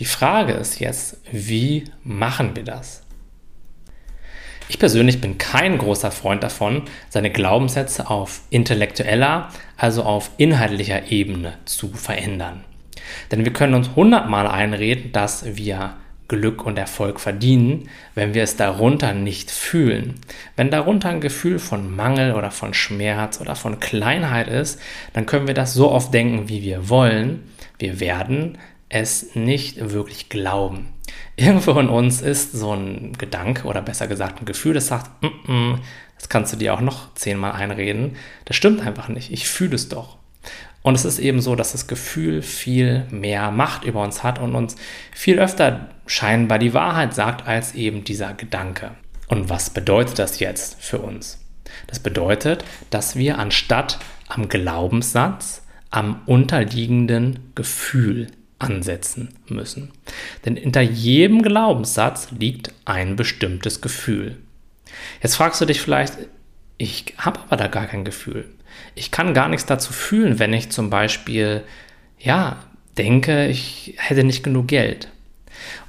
Die 0.00 0.06
Frage 0.06 0.54
ist 0.54 0.80
jetzt, 0.80 1.18
wie 1.30 1.84
machen 2.02 2.56
wir 2.56 2.64
das? 2.64 3.02
Ich 4.70 4.78
persönlich 4.78 5.20
bin 5.20 5.36
kein 5.36 5.76
großer 5.76 6.10
Freund 6.10 6.42
davon, 6.42 6.84
seine 7.10 7.30
Glaubenssätze 7.30 8.08
auf 8.08 8.40
intellektueller, 8.48 9.50
also 9.76 10.04
auf 10.04 10.30
inhaltlicher 10.38 11.10
Ebene 11.12 11.58
zu 11.66 11.88
verändern. 11.88 12.64
Denn 13.30 13.44
wir 13.44 13.52
können 13.52 13.74
uns 13.74 13.90
hundertmal 13.94 14.46
einreden, 14.46 15.12
dass 15.12 15.56
wir 15.56 15.96
Glück 16.28 16.64
und 16.64 16.78
Erfolg 16.78 17.20
verdienen, 17.20 17.90
wenn 18.14 18.32
wir 18.32 18.44
es 18.44 18.56
darunter 18.56 19.12
nicht 19.12 19.50
fühlen. 19.50 20.14
Wenn 20.56 20.70
darunter 20.70 21.10
ein 21.10 21.20
Gefühl 21.20 21.58
von 21.58 21.94
Mangel 21.94 22.32
oder 22.34 22.52
von 22.52 22.72
Schmerz 22.72 23.38
oder 23.40 23.54
von 23.54 23.80
Kleinheit 23.80 24.48
ist, 24.48 24.80
dann 25.12 25.26
können 25.26 25.46
wir 25.46 25.54
das 25.54 25.74
so 25.74 25.90
oft 25.90 26.14
denken, 26.14 26.48
wie 26.48 26.62
wir 26.62 26.88
wollen. 26.88 27.42
Wir 27.78 28.00
werden 28.00 28.56
es 28.90 29.34
nicht 29.34 29.92
wirklich 29.92 30.28
glauben. 30.28 30.92
Irgendwo 31.36 31.72
in 31.78 31.88
uns 31.88 32.20
ist 32.20 32.52
so 32.52 32.74
ein 32.74 33.14
Gedanke 33.16 33.66
oder 33.66 33.80
besser 33.80 34.06
gesagt 34.06 34.40
ein 34.40 34.44
Gefühl, 34.44 34.74
das 34.74 34.88
sagt, 34.88 35.22
mm 35.22 35.26
-mm, 35.46 35.78
das 36.18 36.28
kannst 36.28 36.52
du 36.52 36.58
dir 36.58 36.74
auch 36.74 36.82
noch 36.82 37.14
zehnmal 37.14 37.52
einreden. 37.52 38.16
Das 38.44 38.56
stimmt 38.56 38.86
einfach 38.86 39.08
nicht. 39.08 39.32
Ich 39.32 39.48
fühle 39.48 39.76
es 39.76 39.88
doch. 39.88 40.18
Und 40.82 40.94
es 40.94 41.04
ist 41.04 41.18
eben 41.18 41.40
so, 41.40 41.56
dass 41.56 41.72
das 41.72 41.86
Gefühl 41.86 42.42
viel 42.42 43.06
mehr 43.10 43.50
Macht 43.50 43.84
über 43.84 44.02
uns 44.02 44.22
hat 44.22 44.38
und 44.38 44.54
uns 44.54 44.76
viel 45.12 45.38
öfter 45.38 45.88
scheinbar 46.06 46.58
die 46.58 46.74
Wahrheit 46.74 47.14
sagt 47.14 47.46
als 47.46 47.74
eben 47.74 48.04
dieser 48.04 48.34
Gedanke. 48.34 48.92
Und 49.28 49.48
was 49.48 49.70
bedeutet 49.70 50.18
das 50.18 50.40
jetzt 50.40 50.82
für 50.82 50.98
uns? 50.98 51.38
Das 51.86 52.00
bedeutet, 52.00 52.64
dass 52.90 53.16
wir 53.16 53.38
anstatt 53.38 53.98
am 54.28 54.48
Glaubenssatz 54.48 55.62
am 55.90 56.22
unterliegenden 56.26 57.52
Gefühl 57.54 58.28
ansetzen 58.60 59.34
müssen. 59.48 59.90
Denn 60.44 60.56
hinter 60.56 60.80
jedem 60.80 61.42
Glaubenssatz 61.42 62.28
liegt 62.38 62.72
ein 62.84 63.16
bestimmtes 63.16 63.80
Gefühl. 63.80 64.36
Jetzt 65.22 65.36
fragst 65.36 65.60
du 65.60 65.66
dich 65.66 65.80
vielleicht, 65.80 66.14
ich 66.78 67.14
habe 67.18 67.40
aber 67.40 67.56
da 67.56 67.66
gar 67.66 67.86
kein 67.86 68.04
Gefühl. 68.04 68.48
Ich 68.94 69.10
kann 69.10 69.34
gar 69.34 69.48
nichts 69.48 69.66
dazu 69.66 69.92
fühlen, 69.92 70.38
wenn 70.38 70.52
ich 70.52 70.70
zum 70.70 70.90
Beispiel, 70.90 71.62
ja, 72.18 72.58
denke, 72.96 73.46
ich 73.48 73.94
hätte 73.98 74.24
nicht 74.24 74.42
genug 74.42 74.68
Geld. 74.68 75.08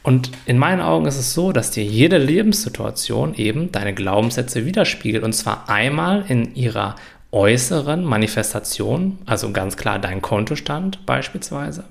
Und 0.04 0.32
in 0.46 0.58
meinen 0.58 0.82
Augen 0.82 1.06
ist 1.06 1.18
es 1.18 1.34
so, 1.34 1.52
dass 1.52 1.72
dir 1.72 1.84
jede 1.84 2.18
Lebenssituation 2.18 3.36
eben 3.36 3.72
deine 3.72 3.94
Glaubenssätze 3.94 4.66
widerspiegelt. 4.66 5.24
Und 5.24 5.34
zwar 5.34 5.70
einmal 5.70 6.26
in 6.28 6.56
ihrer 6.56 6.96
äußeren 7.32 8.04
Manifestation, 8.04 9.20
also 9.26 9.52
ganz 9.52 9.78
klar 9.78 10.00
dein 10.00 10.22
Kontostand 10.22 11.06
beispielsweise. 11.06 11.86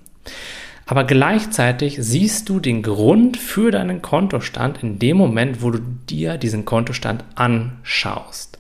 Aber 0.91 1.05
gleichzeitig 1.05 1.99
siehst 2.01 2.49
du 2.49 2.59
den 2.59 2.83
Grund 2.83 3.37
für 3.37 3.71
deinen 3.71 4.03
Kontostand 4.03 4.83
in 4.83 4.99
dem 4.99 5.19
Moment, 5.19 5.63
wo 5.63 5.71
du 5.71 5.79
dir 5.79 6.37
diesen 6.37 6.65
Kontostand 6.65 7.23
anschaust. 7.37 8.59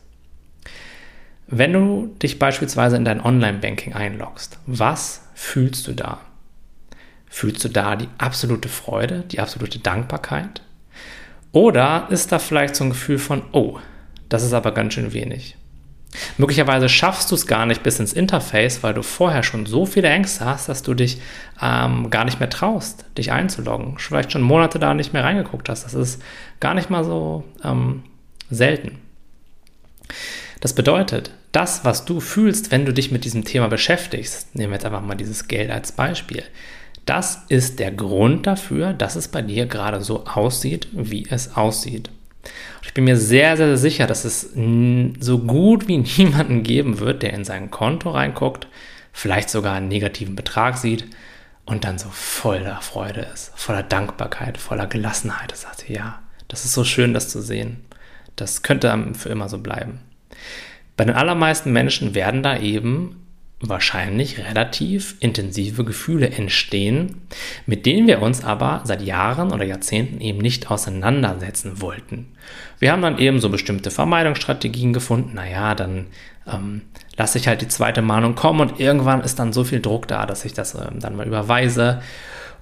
Wenn 1.48 1.72
du 1.72 2.14
dich 2.22 2.38
beispielsweise 2.38 2.96
in 2.96 3.04
dein 3.04 3.20
Online-Banking 3.20 3.94
einloggst, 3.94 4.60
was 4.66 5.22
fühlst 5.34 5.88
du 5.88 5.92
da? 5.92 6.20
Fühlst 7.26 7.64
du 7.64 7.68
da 7.68 7.96
die 7.96 8.08
absolute 8.18 8.68
Freude, 8.68 9.24
die 9.28 9.40
absolute 9.40 9.80
Dankbarkeit? 9.80 10.62
Oder 11.50 12.06
ist 12.10 12.30
da 12.30 12.38
vielleicht 12.38 12.76
so 12.76 12.84
ein 12.84 12.90
Gefühl 12.90 13.18
von, 13.18 13.42
oh, 13.50 13.80
das 14.28 14.44
ist 14.44 14.52
aber 14.52 14.70
ganz 14.70 14.94
schön 14.94 15.12
wenig? 15.12 15.56
Möglicherweise 16.38 16.88
schaffst 16.88 17.30
du 17.30 17.34
es 17.34 17.46
gar 17.46 17.66
nicht 17.66 17.82
bis 17.82 18.00
ins 18.00 18.12
Interface, 18.12 18.82
weil 18.82 18.94
du 18.94 19.02
vorher 19.02 19.42
schon 19.42 19.66
so 19.66 19.86
viele 19.86 20.08
Ängste 20.08 20.44
hast, 20.44 20.68
dass 20.68 20.82
du 20.82 20.94
dich 20.94 21.20
ähm, 21.62 22.10
gar 22.10 22.24
nicht 22.24 22.40
mehr 22.40 22.50
traust, 22.50 23.04
dich 23.16 23.30
einzuloggen. 23.30 23.96
Vielleicht 23.98 24.32
schon 24.32 24.42
Monate 24.42 24.78
da 24.78 24.94
nicht 24.94 25.12
mehr 25.12 25.24
reingeguckt 25.24 25.68
hast. 25.68 25.84
Das 25.84 25.94
ist 25.94 26.22
gar 26.58 26.74
nicht 26.74 26.90
mal 26.90 27.04
so 27.04 27.44
ähm, 27.62 28.02
selten. 28.50 28.98
Das 30.60 30.74
bedeutet, 30.74 31.30
das, 31.52 31.84
was 31.84 32.04
du 32.04 32.20
fühlst, 32.20 32.70
wenn 32.70 32.84
du 32.84 32.92
dich 32.92 33.10
mit 33.10 33.24
diesem 33.24 33.44
Thema 33.44 33.68
beschäftigst, 33.68 34.54
nehmen 34.54 34.72
wir 34.72 34.76
jetzt 34.76 34.84
einfach 34.84 35.02
mal 35.02 35.14
dieses 35.14 35.48
Geld 35.48 35.70
als 35.70 35.92
Beispiel, 35.92 36.42
das 37.06 37.44
ist 37.48 37.78
der 37.78 37.90
Grund 37.90 38.46
dafür, 38.46 38.92
dass 38.92 39.16
es 39.16 39.28
bei 39.28 39.42
dir 39.42 39.66
gerade 39.66 40.00
so 40.00 40.26
aussieht, 40.26 40.88
wie 40.92 41.26
es 41.28 41.56
aussieht. 41.56 42.10
Ich 42.82 42.94
bin 42.94 43.04
mir 43.04 43.16
sehr, 43.16 43.56
sehr 43.56 43.76
sicher, 43.76 44.06
dass 44.06 44.24
es 44.24 44.50
so 45.20 45.38
gut 45.38 45.88
wie 45.88 45.98
niemanden 46.18 46.62
geben 46.62 46.98
wird, 46.98 47.22
der 47.22 47.32
in 47.32 47.44
sein 47.44 47.70
Konto 47.70 48.10
reinguckt, 48.10 48.68
vielleicht 49.12 49.50
sogar 49.50 49.74
einen 49.74 49.88
negativen 49.88 50.36
Betrag 50.36 50.76
sieht 50.76 51.06
und 51.66 51.84
dann 51.84 51.98
so 51.98 52.08
voller 52.10 52.80
Freude 52.80 53.20
ist, 53.32 53.52
voller 53.54 53.82
Dankbarkeit, 53.82 54.58
voller 54.58 54.86
Gelassenheit. 54.86 55.52
Er 55.52 55.56
sagt, 55.56 55.88
ja, 55.88 56.20
das 56.48 56.64
ist 56.64 56.72
so 56.72 56.84
schön, 56.84 57.14
das 57.14 57.28
zu 57.28 57.40
sehen. 57.40 57.84
Das 58.36 58.62
könnte 58.62 59.12
für 59.14 59.28
immer 59.28 59.48
so 59.48 59.58
bleiben. 59.58 60.00
Bei 60.96 61.04
den 61.04 61.14
allermeisten 61.14 61.72
Menschen 61.72 62.14
werden 62.14 62.42
da 62.42 62.58
eben 62.58 63.24
wahrscheinlich 63.60 64.38
relativ 64.38 65.16
intensive 65.20 65.84
Gefühle 65.84 66.30
entstehen, 66.30 67.20
mit 67.66 67.84
denen 67.84 68.06
wir 68.06 68.22
uns 68.22 68.42
aber 68.42 68.80
seit 68.84 69.02
Jahren 69.02 69.52
oder 69.52 69.64
Jahrzehnten 69.64 70.20
eben 70.20 70.38
nicht 70.38 70.70
auseinandersetzen 70.70 71.80
wollten. 71.82 72.28
Wir 72.78 72.90
haben 72.90 73.02
dann 73.02 73.18
eben 73.18 73.38
so 73.38 73.50
bestimmte 73.50 73.90
Vermeidungsstrategien 73.90 74.94
gefunden. 74.94 75.34
Naja, 75.34 75.74
dann 75.74 76.06
ähm, 76.46 76.82
lasse 77.16 77.36
ich 77.36 77.48
halt 77.48 77.60
die 77.60 77.68
zweite 77.68 78.00
Mahnung 78.00 78.34
kommen 78.34 78.60
und 78.60 78.80
irgendwann 78.80 79.20
ist 79.20 79.38
dann 79.38 79.52
so 79.52 79.62
viel 79.62 79.80
Druck 79.80 80.08
da, 80.08 80.24
dass 80.24 80.46
ich 80.46 80.54
das 80.54 80.74
ähm, 80.74 80.98
dann 80.98 81.14
mal 81.14 81.26
überweise. 81.26 82.00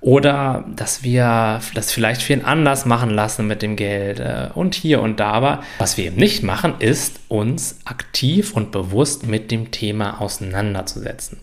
Oder 0.01 0.65
dass 0.77 1.03
wir 1.03 1.61
das 1.75 1.91
vielleicht 1.91 2.23
viel 2.23 2.43
anders 2.45 2.87
machen 2.87 3.11
lassen 3.11 3.47
mit 3.47 3.63
dem 3.63 3.77
Geld 3.77 4.21
äh, 4.21 4.49
und 4.55 4.75
hier 4.75 5.01
und 5.03 5.19
da. 5.19 5.33
Aber 5.33 5.63
was 5.79 5.97
wir 5.97 6.07
eben 6.07 6.17
nicht 6.17 6.43
machen, 6.43 6.75
ist 6.79 7.21
uns 7.29 7.81
aktiv 7.85 8.53
und 8.53 8.71
bewusst 8.71 9.27
mit 9.27 9.51
dem 9.51 9.71
Thema 9.71 10.21
auseinanderzusetzen. 10.21 11.41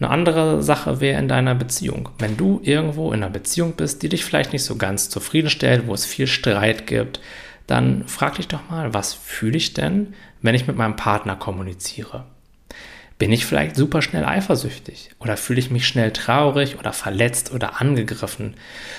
Eine 0.00 0.10
andere 0.10 0.62
Sache 0.62 1.00
wäre 1.00 1.18
in 1.18 1.26
deiner 1.26 1.56
Beziehung. 1.56 2.10
Wenn 2.18 2.36
du 2.36 2.60
irgendwo 2.62 3.12
in 3.12 3.22
einer 3.22 3.32
Beziehung 3.32 3.72
bist, 3.72 4.02
die 4.02 4.08
dich 4.08 4.24
vielleicht 4.24 4.52
nicht 4.52 4.62
so 4.62 4.76
ganz 4.76 5.10
zufriedenstellt, 5.10 5.88
wo 5.88 5.94
es 5.94 6.06
viel 6.06 6.28
Streit 6.28 6.86
gibt, 6.86 7.20
dann 7.66 8.06
frag 8.06 8.36
dich 8.36 8.46
doch 8.46 8.70
mal, 8.70 8.94
was 8.94 9.12
fühle 9.14 9.56
ich 9.56 9.74
denn, 9.74 10.14
wenn 10.40 10.54
ich 10.54 10.68
mit 10.68 10.76
meinem 10.76 10.94
Partner 10.94 11.34
kommuniziere? 11.34 12.24
Bin 13.18 13.32
ich 13.32 13.44
vielleicht 13.44 13.74
super 13.74 14.00
schnell 14.00 14.24
eifersüchtig? 14.24 15.10
Oder 15.18 15.36
fühle 15.36 15.58
ich 15.58 15.72
mich 15.72 15.88
schnell 15.88 16.12
traurig 16.12 16.78
oder 16.78 16.92
verletzt 16.92 17.52
oder 17.52 17.80
angegriffen? 17.80 18.54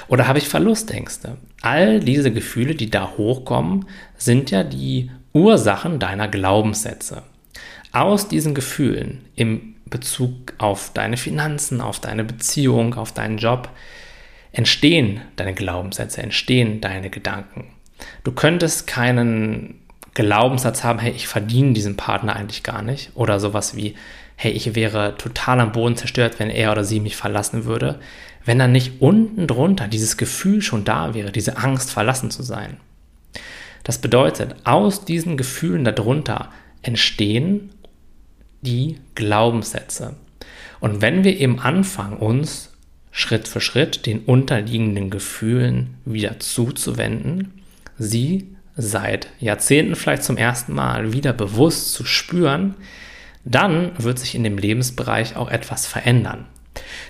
Oder 0.10 0.28
habe 0.28 0.40
ich 0.40 0.50
Verlustängste? 0.50 1.38
All 1.62 2.02
diese 2.02 2.32
Gefühle, 2.32 2.76
die 2.76 2.90
da 2.90 3.14
hochkommen, 3.18 3.86
sind 4.18 4.52
ja 4.52 4.66
die 4.66 5.10
Ursachen 5.32 6.00
deiner 6.00 6.28
Glaubenssätze. 6.28 7.24
Aus 7.94 8.28
diesen 8.28 8.54
Gefühlen 8.54 9.26
im 9.36 9.76
Bezug 9.86 10.54
auf 10.58 10.92
deine 10.94 11.18
Finanzen, 11.18 11.80
auf 11.80 12.00
deine 12.00 12.26
Beziehung, 12.26 12.96
auf 12.96 13.14
deinen 13.14 13.38
Job, 13.38 13.70
entstehen 14.52 15.22
deine 15.38 15.54
Glaubenssätze, 15.54 16.22
entstehen 16.22 16.82
deine 16.82 17.10
Gedanken. 17.10 17.70
Du 18.24 18.32
könntest 18.34 18.86
keinen 18.86 19.80
Glaubenssatz 20.14 20.84
haben, 20.84 21.00
hey, 21.00 21.12
ich 21.12 21.28
verdiene 21.28 21.74
diesen 21.74 21.98
Partner 21.98 22.36
eigentlich 22.36 22.64
gar 22.64 22.82
nicht. 22.82 23.12
Oder 23.16 23.40
sowas 23.40 23.76
wie, 23.76 23.96
hey, 24.36 24.52
ich 24.52 24.76
wäre 24.76 25.16
total 25.18 25.60
am 25.60 25.72
Boden 25.72 25.96
zerstört, 25.96 26.40
wenn 26.40 26.50
er 26.50 26.72
oder 26.72 26.84
sie 26.84 27.00
mich 27.00 27.16
verlassen 27.16 27.66
würde. 27.66 28.00
Wenn 28.46 28.60
dann 28.60 28.72
nicht 28.72 29.02
unten 29.02 29.48
drunter 29.48 29.88
dieses 29.88 30.18
Gefühl 30.18 30.62
schon 30.62 30.86
da 30.86 31.14
wäre, 31.14 31.32
diese 31.32 31.58
Angst, 31.58 31.92
verlassen 31.92 32.32
zu 32.32 32.44
sein. 32.44 32.78
Das 33.84 33.98
bedeutet, 33.98 34.56
aus 34.66 35.06
diesen 35.06 35.38
Gefühlen 35.38 35.84
darunter 35.84 36.50
entstehen 36.82 37.72
die 38.62 38.98
Glaubenssätze. 39.16 40.16
Und 40.80 41.02
wenn 41.02 41.24
wir 41.24 41.38
eben 41.38 41.60
anfangen, 41.60 42.18
uns 42.18 42.72
Schritt 43.12 43.48
für 43.48 43.62
Schritt 43.62 44.06
den 44.06 44.20
unterliegenden 44.20 45.10
Gefühlen 45.10 45.96
wieder 46.06 46.40
zuzuwenden, 46.40 47.64
sie 47.98 48.56
seit 48.80 49.28
Jahrzehnten 49.40 49.96
vielleicht 49.96 50.24
zum 50.24 50.38
ersten 50.38 50.74
Mal 50.74 51.14
wieder 51.14 51.34
bewusst 51.34 51.94
zu 51.94 52.06
spüren, 52.06 52.76
dann 53.44 53.92
wird 53.98 54.20
sich 54.20 54.36
in 54.36 54.44
dem 54.44 54.58
Lebensbereich 54.58 55.36
auch 55.36 55.50
etwas 55.50 55.86
verändern. 55.86 56.46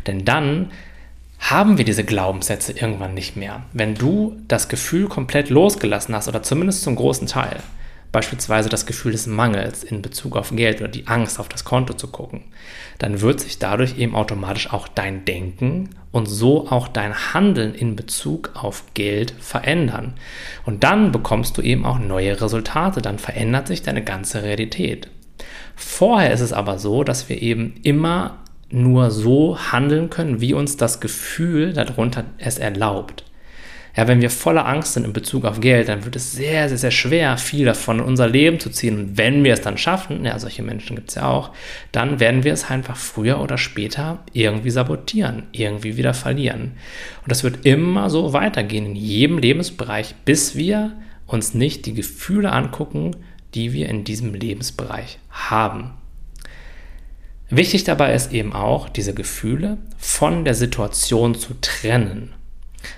Denn 0.08 0.26
dann 0.26 0.72
haben 1.40 1.78
wir 1.78 1.86
diese 1.86 2.04
Glaubenssätze 2.04 2.74
irgendwann 2.74 3.14
nicht 3.14 3.36
mehr. 3.36 3.64
Wenn 3.72 3.96
du 3.96 4.38
das 4.48 4.68
Gefühl 4.68 5.08
komplett 5.08 5.50
losgelassen 5.50 6.16
hast 6.16 6.28
oder 6.28 6.44
zumindest 6.44 6.84
zum 6.84 6.96
großen 6.96 7.28
Teil, 7.28 7.58
beispielsweise 8.12 8.70
das 8.70 8.86
Gefühl 8.86 9.12
des 9.12 9.28
Mangels 9.28 9.84
in 9.84 10.02
Bezug 10.02 10.36
auf 10.36 10.50
Geld 10.56 10.80
oder 10.80 10.90
die 10.90 11.08
Angst 11.08 11.40
auf 11.40 11.50
das 11.50 11.64
Konto 11.64 11.94
zu 11.94 12.08
gucken, 12.08 12.44
dann 12.98 13.22
wird 13.22 13.40
sich 13.40 13.60
dadurch 13.60 13.98
eben 13.98 14.16
automatisch 14.16 14.72
auch 14.72 14.88
dein 14.88 15.26
Denken 15.26 15.90
und 16.12 16.26
so 16.26 16.68
auch 16.70 16.88
dein 16.88 17.34
Handeln 17.34 17.74
in 17.76 17.96
Bezug 17.96 18.52
auf 18.56 18.84
Geld 18.94 19.34
verändern. 19.40 20.14
Und 20.66 20.84
dann 20.84 21.12
bekommst 21.12 21.58
du 21.58 21.62
eben 21.62 21.86
auch 21.86 22.00
neue 22.00 22.42
Resultate, 22.42 23.02
dann 23.02 23.20
verändert 23.20 23.68
sich 23.68 23.84
deine 23.84 24.04
ganze 24.04 24.44
Realität. 24.44 25.10
Vorher 25.76 26.34
ist 26.34 26.42
es 26.42 26.52
aber 26.52 26.80
so, 26.80 27.04
dass 27.04 27.30
wir 27.30 27.42
eben 27.42 27.76
immer 27.84 28.40
nur 28.72 29.12
so 29.12 29.58
handeln 29.72 30.10
können, 30.10 30.42
wie 30.42 30.54
uns 30.54 30.78
das 30.78 31.00
Gefühl 31.00 31.74
darunter 31.74 32.26
es 32.38 32.58
erlaubt. 32.58 33.24
Ja, 34.00 34.08
wenn 34.08 34.22
wir 34.22 34.30
voller 34.30 34.66
Angst 34.66 34.94
sind 34.94 35.04
in 35.04 35.12
Bezug 35.12 35.44
auf 35.44 35.60
Geld, 35.60 35.90
dann 35.90 36.06
wird 36.06 36.16
es 36.16 36.32
sehr, 36.32 36.70
sehr, 36.70 36.78
sehr 36.78 36.92
schwer, 36.92 37.38
viel 37.38 37.66
davon 37.66 38.00
in 38.00 38.06
unser 38.06 38.30
Leben 38.30 38.58
zu 38.58 38.70
ziehen. 38.70 38.98
Und 38.98 39.18
wenn 39.18 39.44
wir 39.44 39.52
es 39.52 39.60
dann 39.60 39.78
schaffen, 39.78 40.24
ja, 40.24 40.40
solche 40.40 40.64
Menschen 40.64 40.96
gibt 40.96 41.10
es 41.10 41.16
ja 41.16 41.28
auch, 41.28 41.52
dann 41.92 42.22
werden 42.22 42.46
wir 42.46 42.54
es 42.54 42.70
einfach 42.70 42.96
früher 42.96 43.42
oder 43.42 43.58
später 43.58 44.20
irgendwie 44.32 44.70
sabotieren, 44.70 45.48
irgendwie 45.52 45.98
wieder 45.98 46.14
verlieren. 46.14 46.78
Und 47.24 47.30
das 47.30 47.44
wird 47.44 47.66
immer 47.66 48.10
so 48.10 48.32
weitergehen 48.32 48.86
in 48.86 48.96
jedem 48.96 49.38
Lebensbereich, 49.38 50.16
bis 50.24 50.56
wir 50.56 50.94
uns 51.28 51.54
nicht 51.54 51.86
die 51.86 51.94
Gefühle 51.94 52.54
angucken, 52.54 53.18
die 53.54 53.74
wir 53.74 53.90
in 53.90 54.06
diesem 54.06 54.34
Lebensbereich 54.34 55.20
haben. 55.30 55.92
Wichtig 57.50 57.84
dabei 57.84 58.14
ist 58.14 58.32
eben 58.32 58.54
auch, 58.54 58.88
diese 58.88 59.14
Gefühle 59.14 59.78
von 59.98 60.46
der 60.46 60.56
Situation 60.56 61.36
zu 61.36 61.56
trennen. 61.60 62.34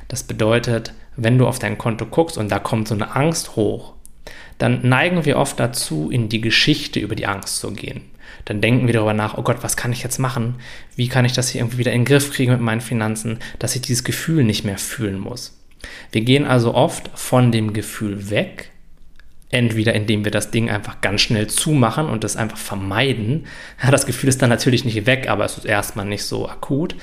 Das 0.08 0.24
bedeutet, 0.24 0.94
wenn 1.16 1.38
du 1.38 1.48
auf 1.48 1.60
dein 1.60 1.78
Konto 1.78 2.06
guckst 2.06 2.38
und 2.38 2.52
da 2.52 2.60
kommt 2.60 2.88
so 2.88 2.96
eine 2.96 3.16
Angst 3.16 3.56
hoch, 3.56 3.94
dann 4.58 4.88
neigen 4.88 5.26
wir 5.26 5.38
oft 5.38 5.60
dazu, 5.60 6.10
in 6.12 6.30
die 6.30 6.42
Geschichte 6.42 7.00
über 7.00 7.16
die 7.16 7.26
Angst 7.26 7.58
zu 7.58 7.72
gehen. 7.72 8.02
Dann 8.46 8.62
denken 8.62 8.88
wir 8.88 8.94
darüber 8.94 9.14
nach, 9.14 9.38
oh 9.38 9.42
Gott, 9.42 9.58
was 9.62 9.76
kann 9.76 9.92
ich 9.92 10.04
jetzt 10.04 10.20
machen? 10.20 10.56
Wie 10.96 11.08
kann 11.08 11.26
ich 11.26 11.34
das 11.34 11.50
hier 11.50 11.62
irgendwie 11.62 11.80
wieder 11.80 11.92
in 11.92 12.02
den 12.02 12.06
Griff 12.06 12.32
kriegen 12.32 12.52
mit 12.52 12.62
meinen 12.62 12.82
Finanzen, 12.82 13.40
dass 13.60 13.76
ich 13.76 13.82
dieses 13.82 14.04
Gefühl 14.04 14.44
nicht 14.44 14.64
mehr 14.64 14.78
fühlen 14.78 15.20
muss? 15.20 15.58
Wir 16.12 16.22
gehen 16.22 16.46
also 16.46 16.74
oft 16.74 17.10
von 17.16 17.52
dem 17.52 17.74
Gefühl 17.74 18.30
weg 18.30 18.72
Entweder 19.52 19.94
indem 19.94 20.24
wir 20.24 20.32
das 20.32 20.50
Ding 20.50 20.70
einfach 20.70 21.02
ganz 21.02 21.22
schnell 21.22 21.48
zumachen 21.48 22.08
und 22.08 22.24
das 22.24 22.38
einfach 22.38 22.58
vermeiden. 22.58 23.48
Das 23.90 24.06
Gefühl 24.06 24.30
ist 24.30 24.42
dann 24.42 24.50
natürlich 24.50 24.86
nicht 24.86 25.06
weg, 25.06 25.28
aber 25.28 25.44
es 25.44 25.58
ist 25.58 25.66
erstmal 25.66 26.06
nicht 26.06 26.24
so 26.24 26.48
akut. 26.48 26.96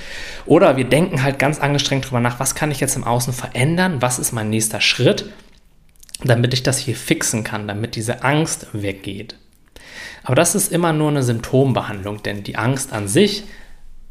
Oder 0.46 0.78
wir 0.78 0.84
denken 0.84 1.22
halt 1.22 1.38
ganz 1.38 1.60
angestrengt 1.60 2.06
drüber 2.06 2.20
nach, 2.20 2.40
was 2.40 2.54
kann 2.54 2.70
ich 2.70 2.80
jetzt 2.80 2.96
im 2.96 3.04
Außen 3.04 3.34
verändern? 3.34 4.00
Was 4.00 4.18
ist 4.18 4.32
mein 4.32 4.48
nächster 4.48 4.80
Schritt, 4.80 5.26
damit 6.24 6.54
ich 6.54 6.62
das 6.62 6.78
hier 6.78 6.96
fixen 6.96 7.44
kann, 7.44 7.68
damit 7.68 7.96
diese 7.96 8.24
Angst 8.24 8.68
weggeht. 8.72 9.36
Aber 10.24 10.34
das 10.34 10.54
ist 10.54 10.72
immer 10.72 10.92
nur 10.92 11.10
eine 11.10 11.22
Symptombehandlung, 11.22 12.22
denn 12.22 12.42
die 12.42 12.56
Angst 12.56 12.92
an 12.92 13.08
sich 13.08 13.44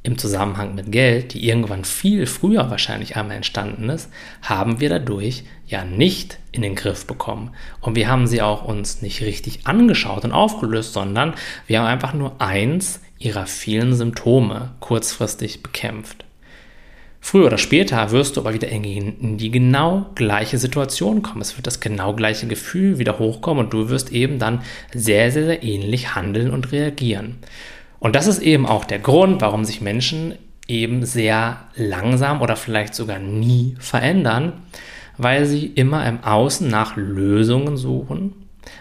im 0.07 0.17
Zusammenhang 0.17 0.73
mit 0.73 0.91
Geld, 0.91 1.33
die 1.33 1.47
irgendwann 1.47 1.83
viel 1.83 2.25
früher 2.25 2.71
wahrscheinlich 2.71 3.17
einmal 3.17 3.35
entstanden 3.35 3.89
ist, 3.89 4.09
haben 4.41 4.79
wir 4.79 4.89
dadurch 4.89 5.43
ja 5.67 5.83
nicht 5.83 6.39
in 6.53 6.61
den 6.61 6.75
Griff 6.75 7.05
bekommen. 7.05 7.51
Und 7.81 7.95
wir 7.97 8.07
haben 8.07 8.25
sie 8.25 8.41
auch 8.41 8.63
uns 8.63 9.01
nicht 9.01 9.21
richtig 9.21 9.67
angeschaut 9.67 10.23
und 10.23 10.31
aufgelöst, 10.31 10.93
sondern 10.93 11.33
wir 11.67 11.79
haben 11.79 11.87
einfach 11.87 12.13
nur 12.13 12.41
eins 12.41 13.01
ihrer 13.19 13.47
vielen 13.47 13.93
Symptome 13.93 14.71
kurzfristig 14.79 15.61
bekämpft. 15.61 16.23
Früher 17.19 17.47
oder 17.47 17.57
später 17.57 18.11
wirst 18.11 18.37
du 18.37 18.41
aber 18.41 18.53
wieder 18.53 18.69
in 18.69 19.37
die 19.37 19.51
genau 19.51 20.05
gleiche 20.15 20.57
Situation 20.57 21.21
kommen. 21.21 21.41
Es 21.41 21.57
wird 21.57 21.67
das 21.67 21.81
genau 21.81 22.13
gleiche 22.13 22.47
Gefühl 22.47 22.99
wieder 22.99 23.19
hochkommen 23.19 23.65
und 23.65 23.73
du 23.73 23.89
wirst 23.89 24.13
eben 24.13 24.39
dann 24.39 24.61
sehr, 24.93 25.31
sehr, 25.33 25.43
sehr 25.43 25.63
ähnlich 25.63 26.15
handeln 26.15 26.51
und 26.51 26.71
reagieren. 26.71 27.39
Und 27.99 28.15
das 28.15 28.27
ist 28.27 28.39
eben 28.39 28.65
auch 28.65 28.85
der 28.85 28.99
Grund, 28.99 29.41
warum 29.41 29.65
sich 29.65 29.81
Menschen 29.81 30.35
eben 30.67 31.05
sehr 31.05 31.61
langsam 31.75 32.41
oder 32.41 32.55
vielleicht 32.55 32.93
sogar 32.93 33.19
nie 33.19 33.75
verändern, 33.79 34.53
weil 35.17 35.45
sie 35.45 35.65
immer 35.65 36.05
im 36.05 36.23
Außen 36.23 36.67
nach 36.67 36.95
Lösungen 36.95 37.77
suchen, 37.77 38.33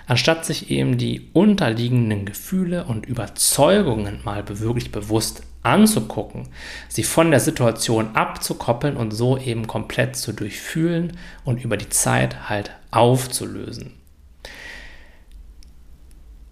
anstatt 0.06 0.44
sich 0.44 0.70
eben 0.70 0.98
die 0.98 1.30
unterliegenden 1.32 2.26
Gefühle 2.26 2.84
und 2.84 3.06
Überzeugungen 3.06 4.20
mal 4.24 4.44
wirklich 4.48 4.92
bewusst 4.92 5.42
anzugucken, 5.62 6.48
sie 6.88 7.02
von 7.02 7.30
der 7.30 7.40
Situation 7.40 8.14
abzukoppeln 8.14 8.96
und 8.96 9.12
so 9.12 9.38
eben 9.38 9.66
komplett 9.66 10.16
zu 10.16 10.32
durchfühlen 10.32 11.16
und 11.44 11.64
über 11.64 11.76
die 11.76 11.88
Zeit 11.88 12.48
halt 12.48 12.70
aufzulösen. 12.90 13.92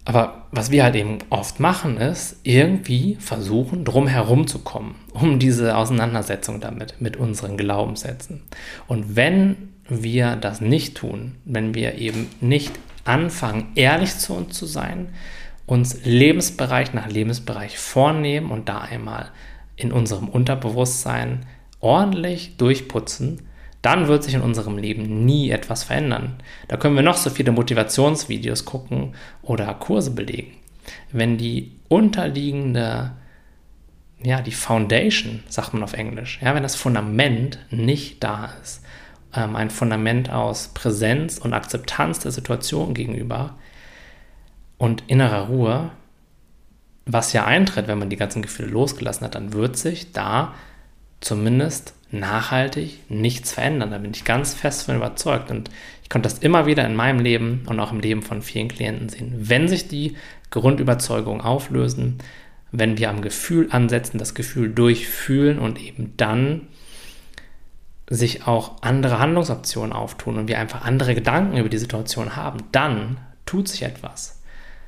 Aber 0.05 0.45
was 0.51 0.69
wir 0.69 0.83
halt 0.83 0.95
eben 0.95 1.17
oft 1.31 1.59
machen, 1.59 1.97
ist 1.97 2.37
irgendwie 2.43 3.17
versuchen, 3.19 3.83
drum 3.83 4.05
herum 4.05 4.45
zu 4.47 4.59
kommen, 4.59 4.95
um 5.13 5.39
diese 5.39 5.75
Auseinandersetzung 5.75 6.61
damit, 6.61 7.01
mit 7.01 7.17
unseren 7.17 7.57
Glaubenssätzen. 7.57 8.43
Und 8.87 9.15
wenn 9.15 9.73
wir 9.89 10.35
das 10.35 10.61
nicht 10.61 10.95
tun, 10.97 11.35
wenn 11.43 11.73
wir 11.73 11.95
eben 11.95 12.29
nicht 12.39 12.73
anfangen, 13.03 13.71
ehrlich 13.75 14.17
zu 14.17 14.33
uns 14.33 14.57
zu 14.57 14.67
sein, 14.67 15.09
uns 15.65 16.05
Lebensbereich 16.05 16.93
nach 16.93 17.07
Lebensbereich 17.07 17.79
vornehmen 17.79 18.51
und 18.51 18.69
da 18.69 18.79
einmal 18.81 19.31
in 19.75 19.91
unserem 19.91 20.29
Unterbewusstsein 20.29 21.47
ordentlich 21.79 22.57
durchputzen, 22.57 23.41
dann 23.85 24.07
wird 24.07 24.23
sich 24.23 24.33
in 24.33 24.41
unserem 24.41 24.79
Leben 24.79 25.25
nie 25.25 25.51
etwas 25.51 25.83
verändern. 25.83 26.37
Da 26.67 26.77
können 26.77 26.95
wir 26.95 27.03
noch 27.03 27.17
so 27.17 27.29
viele 27.29 27.51
Motivationsvideos 27.51 28.65
gucken 28.65 29.13
oder 29.43 29.71
Kurse 29.75 30.11
belegen. 30.11 30.53
Wenn 31.11 31.37
die 31.37 31.71
unterliegende, 31.87 33.11
ja, 34.23 34.41
die 34.41 34.51
Foundation, 34.51 35.43
sagt 35.49 35.73
man 35.73 35.83
auf 35.83 35.93
Englisch, 35.93 36.39
ja, 36.41 36.55
wenn 36.55 36.63
das 36.63 36.75
Fundament 36.75 37.59
nicht 37.69 38.23
da 38.23 38.49
ist, 38.63 38.83
ähm, 39.35 39.55
ein 39.55 39.69
Fundament 39.69 40.31
aus 40.31 40.69
Präsenz 40.69 41.37
und 41.37 41.53
Akzeptanz 41.53 42.19
der 42.19 42.31
Situation 42.31 42.95
gegenüber 42.95 43.55
und 44.79 45.03
innerer 45.07 45.47
Ruhe, 45.47 45.91
was 47.05 47.33
ja 47.33 47.45
eintritt, 47.45 47.87
wenn 47.87 47.99
man 47.99 48.09
die 48.09 48.17
ganzen 48.17 48.41
Gefühle 48.41 48.69
losgelassen 48.69 49.25
hat, 49.25 49.35
dann 49.35 49.53
wird 49.53 49.77
sich 49.77 50.11
da 50.11 50.55
zumindest 51.25 51.95
nachhaltig 52.11 52.99
nichts 53.09 53.51
verändern. 53.51 53.89
Da 53.89 53.97
bin 53.97 54.11
ich 54.11 54.23
ganz 54.25 54.53
fest 54.53 54.83
von 54.83 54.95
überzeugt. 54.95 55.49
Und 55.49 55.71
ich 56.03 56.09
konnte 56.09 56.29
das 56.29 56.39
immer 56.39 56.67
wieder 56.67 56.85
in 56.85 56.95
meinem 56.95 57.19
Leben 57.19 57.63
und 57.65 57.79
auch 57.79 57.91
im 57.91 57.99
Leben 57.99 58.21
von 58.21 58.43
vielen 58.43 58.67
Klienten 58.67 59.09
sehen. 59.09 59.33
Wenn 59.35 59.67
sich 59.67 59.87
die 59.87 60.15
Grundüberzeugungen 60.51 61.41
auflösen, 61.41 62.19
wenn 62.71 62.97
wir 62.99 63.09
am 63.09 63.21
Gefühl 63.21 63.67
ansetzen, 63.71 64.19
das 64.19 64.35
Gefühl 64.35 64.69
durchfühlen 64.69 65.57
und 65.57 65.81
eben 65.81 66.13
dann 66.15 66.67
sich 68.07 68.45
auch 68.45 68.83
andere 68.83 69.17
Handlungsoptionen 69.17 69.93
auftun 69.93 70.37
und 70.37 70.47
wir 70.47 70.59
einfach 70.59 70.85
andere 70.85 71.15
Gedanken 71.15 71.57
über 71.57 71.69
die 71.69 71.79
Situation 71.79 72.35
haben, 72.35 72.59
dann 72.71 73.17
tut 73.47 73.67
sich 73.67 73.81
etwas. 73.81 74.43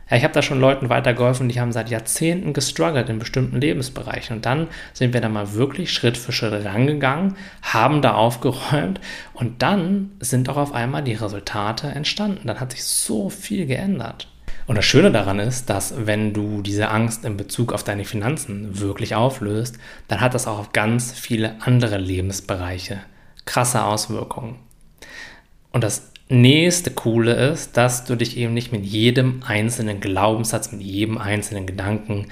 Ja, 0.10 0.18
ich 0.18 0.24
habe 0.24 0.34
da 0.34 0.42
schon 0.42 0.60
Leuten 0.62 0.90
weitergeholfen, 0.90 1.50
die 1.50 1.60
haben 1.60 1.74
seit 1.74 1.90
Jahrzehnten 1.90 2.54
gestruggelt 2.54 3.10
in 3.10 3.20
bestimmten 3.20 3.60
Lebensbereichen. 3.60 4.38
Und 4.38 4.46
dann 4.46 4.68
sind 4.94 5.14
wir 5.14 5.22
da 5.22 5.28
mal 5.28 5.54
wirklich 5.54 5.92
Schritt 5.92 6.18
für 6.18 6.32
Schritt 6.32 6.66
rangegangen, 6.66 7.36
haben 7.62 8.02
da 8.02 8.14
aufgeräumt 8.14 9.02
und 9.34 9.62
dann 9.62 10.12
sind 10.20 10.50
auch 10.50 10.58
auf 10.58 10.74
einmal 10.74 11.04
die 11.04 11.14
Resultate 11.14 11.88
entstanden. 11.88 12.48
Dann 12.48 12.60
hat 12.60 12.72
sich 12.72 12.84
so 12.86 13.30
viel 13.30 13.66
geändert. 13.66 14.30
Und 14.66 14.76
das 14.76 14.86
Schöne 14.86 15.12
daran 15.12 15.40
ist, 15.40 15.70
dass 15.70 15.94
wenn 16.06 16.34
du 16.34 16.62
diese 16.62 16.90
Angst 16.90 17.24
in 17.24 17.38
Bezug 17.38 17.72
auf 17.72 17.84
deine 17.84 18.04
Finanzen 18.04 18.80
wirklich 18.80 19.16
auflöst, 19.16 19.78
dann 20.10 20.20
hat 20.20 20.34
das 20.34 20.46
auch 20.46 20.60
auf 20.60 20.74
ganz 20.74 21.14
viele 21.14 21.56
andere 21.62 21.98
Lebensbereiche 21.98 23.00
krasse 23.46 23.84
Auswirkungen. 23.84 24.60
Und 25.72 25.84
das 25.84 26.12
nächste 26.30 26.92
Coole 26.92 27.34
ist, 27.34 27.78
dass 27.78 28.06
du 28.06 28.16
dich 28.16 28.38
eben 28.38 28.54
nicht 28.54 28.72
mit 28.72 28.86
jedem 28.86 29.44
einzelnen 29.46 30.00
Glaubenssatz, 30.00 30.72
mit 30.72 30.82
jedem 30.82 31.18
einzelnen 31.18 31.66
Gedanken 31.66 32.28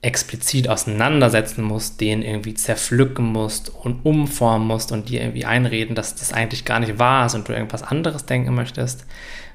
explizit 0.00 0.68
auseinandersetzen 0.68 1.62
musst, 1.62 2.00
den 2.00 2.22
irgendwie 2.22 2.54
zerpflücken 2.54 3.26
musst 3.26 3.70
und 3.70 4.04
umformen 4.04 4.68
musst 4.68 4.92
und 4.92 5.08
dir 5.08 5.22
irgendwie 5.22 5.44
einreden, 5.44 5.96
dass 5.96 6.14
das 6.14 6.32
eigentlich 6.32 6.64
gar 6.64 6.78
nicht 6.78 6.98
wahr 6.98 7.26
ist 7.26 7.34
und 7.34 7.48
du 7.48 7.52
irgendwas 7.52 7.82
anderes 7.82 8.24
denken 8.24 8.54
möchtest. 8.54 9.06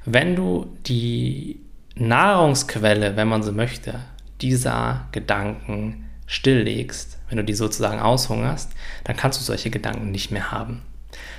Wenn 0.05 0.35
du 0.35 0.67
die 0.85 1.61
Nahrungsquelle, 1.95 3.15
wenn 3.15 3.27
man 3.27 3.43
so 3.43 3.53
möchte, 3.53 4.01
dieser 4.41 5.07
Gedanken 5.13 6.09
stilllegst, 6.25 7.19
wenn 7.29 7.37
du 7.37 7.43
die 7.43 7.53
sozusagen 7.53 7.99
aushungerst, 7.99 8.71
dann 9.05 9.15
kannst 9.15 9.39
du 9.39 9.43
solche 9.43 9.69
Gedanken 9.69 10.11
nicht 10.11 10.31
mehr 10.31 10.51
haben. 10.51 10.81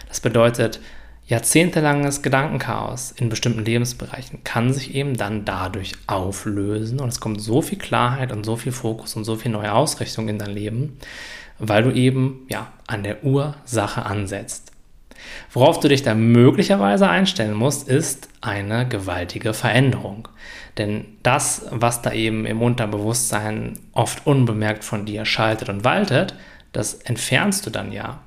Das 0.09 0.21
bedeutet, 0.21 0.81
jahrzehntelanges 1.27 2.23
Gedankenchaos 2.23 3.13
in 3.13 3.29
bestimmten 3.29 3.65
Lebensbereichen 3.65 4.45
kann 4.45 4.73
sich 4.73 4.95
eben 4.95 5.17
dann 5.17 5.45
dadurch 5.45 5.93
auflösen 6.07 7.01
und 7.01 7.09
es 7.09 7.21
kommt 7.21 7.41
so 7.41 7.63
viel 7.63 7.79
Klarheit 7.79 8.31
und 8.31 8.45
so 8.45 8.57
viel 8.57 8.73
Fokus 8.73 9.17
und 9.17 9.25
so 9.25 9.37
viel 9.37 9.51
neue 9.51 9.73
Ausrichtung 9.73 10.29
in 10.29 10.39
dein 10.39 10.51
Leben, 10.51 10.99
weil 11.59 11.83
du 11.83 11.91
eben 11.93 12.47
ja 12.49 12.73
an 12.87 13.03
der 13.03 13.25
Ursache 13.25 14.05
ansetzt. 14.05 14.73
Worauf 15.51 15.81
du 15.81 15.89
dich 15.89 16.03
da 16.03 16.15
möglicherweise 16.15 17.09
einstellen 17.09 17.55
musst, 17.55 17.89
ist 17.89 18.29
eine 18.43 18.87
gewaltige 18.87 19.55
Veränderung. 19.55 20.29
Denn 20.77 21.07
das, 21.23 21.67
was 21.71 22.03
da 22.03 22.13
eben 22.13 22.45
im 22.45 22.61
Unterbewusstsein 22.61 23.79
oft 23.93 24.27
unbemerkt 24.27 24.85
von 24.85 25.07
dir 25.07 25.25
schaltet 25.25 25.69
und 25.69 25.85
waltet, 25.85 26.35
das 26.73 26.95
entfernst 26.95 27.65
du 27.65 27.71
dann 27.71 27.93
ja. 27.93 28.21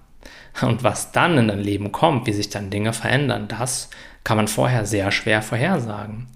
Und 0.61 0.83
was 0.83 1.11
dann 1.11 1.37
in 1.37 1.47
dein 1.47 1.59
Leben 1.59 1.91
kommt, 1.91 2.25
wie 2.25 2.33
sich 2.33 2.49
dann 2.49 2.69
Dinge 2.69 2.93
verändern, 2.93 3.47
das 3.47 3.89
kann 4.23 4.37
man 4.37 4.47
vorher 4.47 4.85
sehr 4.85 5.11
schwer 5.11 5.41
vorhersagen. 5.41 6.27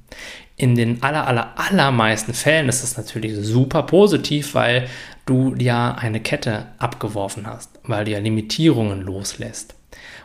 In 0.57 0.75
den 0.75 1.01
aller, 1.01 1.27
aller, 1.27 1.53
allermeisten 1.55 2.33
Fällen 2.33 2.69
ist 2.69 2.83
es 2.83 2.97
natürlich 2.97 3.35
super 3.35 3.83
positiv, 3.83 4.53
weil 4.53 4.87
du 5.25 5.55
ja 5.57 5.95
eine 5.95 6.19
Kette 6.19 6.67
abgeworfen 6.77 7.47
hast, 7.47 7.79
weil 7.83 8.05
du 8.05 8.11
ja 8.11 8.19
Limitierungen 8.19 9.01
loslässt. 9.01 9.75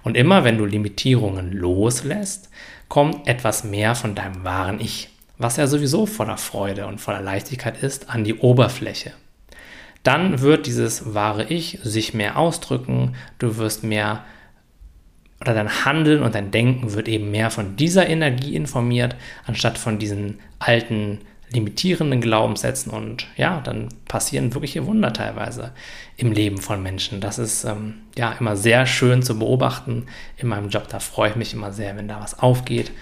Und 0.04 0.16
immer 0.16 0.44
wenn 0.44 0.58
du 0.58 0.64
Limitierungen 0.64 1.52
loslässt, 1.52 2.50
kommt 2.88 3.26
etwas 3.26 3.64
mehr 3.64 3.94
von 3.94 4.14
deinem 4.14 4.44
wahren 4.44 4.80
Ich, 4.80 5.08
was 5.38 5.56
ja 5.56 5.66
sowieso 5.66 6.06
voller 6.06 6.38
Freude 6.38 6.86
und 6.86 7.00
voller 7.00 7.22
Leichtigkeit 7.22 7.82
ist, 7.82 8.10
an 8.10 8.22
die 8.22 8.34
Oberfläche. 8.34 9.12
Dann 10.06 10.40
wird 10.40 10.66
dieses 10.66 11.14
wahre 11.14 11.46
Ich 11.46 11.80
sich 11.82 12.14
mehr 12.14 12.38
ausdrücken, 12.38 13.16
du 13.40 13.56
wirst 13.56 13.82
mehr 13.82 14.24
oder 15.40 15.52
dein 15.52 15.84
Handeln 15.84 16.22
und 16.22 16.36
dein 16.36 16.52
Denken 16.52 16.92
wird 16.92 17.08
eben 17.08 17.32
mehr 17.32 17.50
von 17.50 17.74
dieser 17.74 18.08
Energie 18.08 18.54
informiert, 18.54 19.16
anstatt 19.46 19.78
von 19.78 19.98
diesen 19.98 20.38
alten 20.60 21.22
limitierenden 21.50 22.20
Glaubenssätzen 22.20 22.92
und 22.92 23.26
ja, 23.36 23.60
dann 23.60 23.88
passieren 24.06 24.54
wirkliche 24.54 24.86
Wunder 24.86 25.12
teilweise 25.12 25.72
im 26.16 26.30
Leben 26.30 26.58
von 26.58 26.80
Menschen. 26.84 27.20
Das 27.20 27.40
ist 27.40 27.64
ähm, 27.64 27.94
ja 28.16 28.32
immer 28.38 28.54
sehr 28.54 28.86
schön 28.86 29.24
zu 29.24 29.40
beobachten 29.40 30.06
in 30.36 30.46
meinem 30.46 30.68
Job. 30.68 30.86
Da 30.88 31.00
freue 31.00 31.30
ich 31.30 31.36
mich 31.36 31.52
immer 31.52 31.72
sehr, 31.72 31.96
wenn 31.96 32.06
da 32.06 32.20
was 32.20 32.38
aufgeht. 32.38 32.92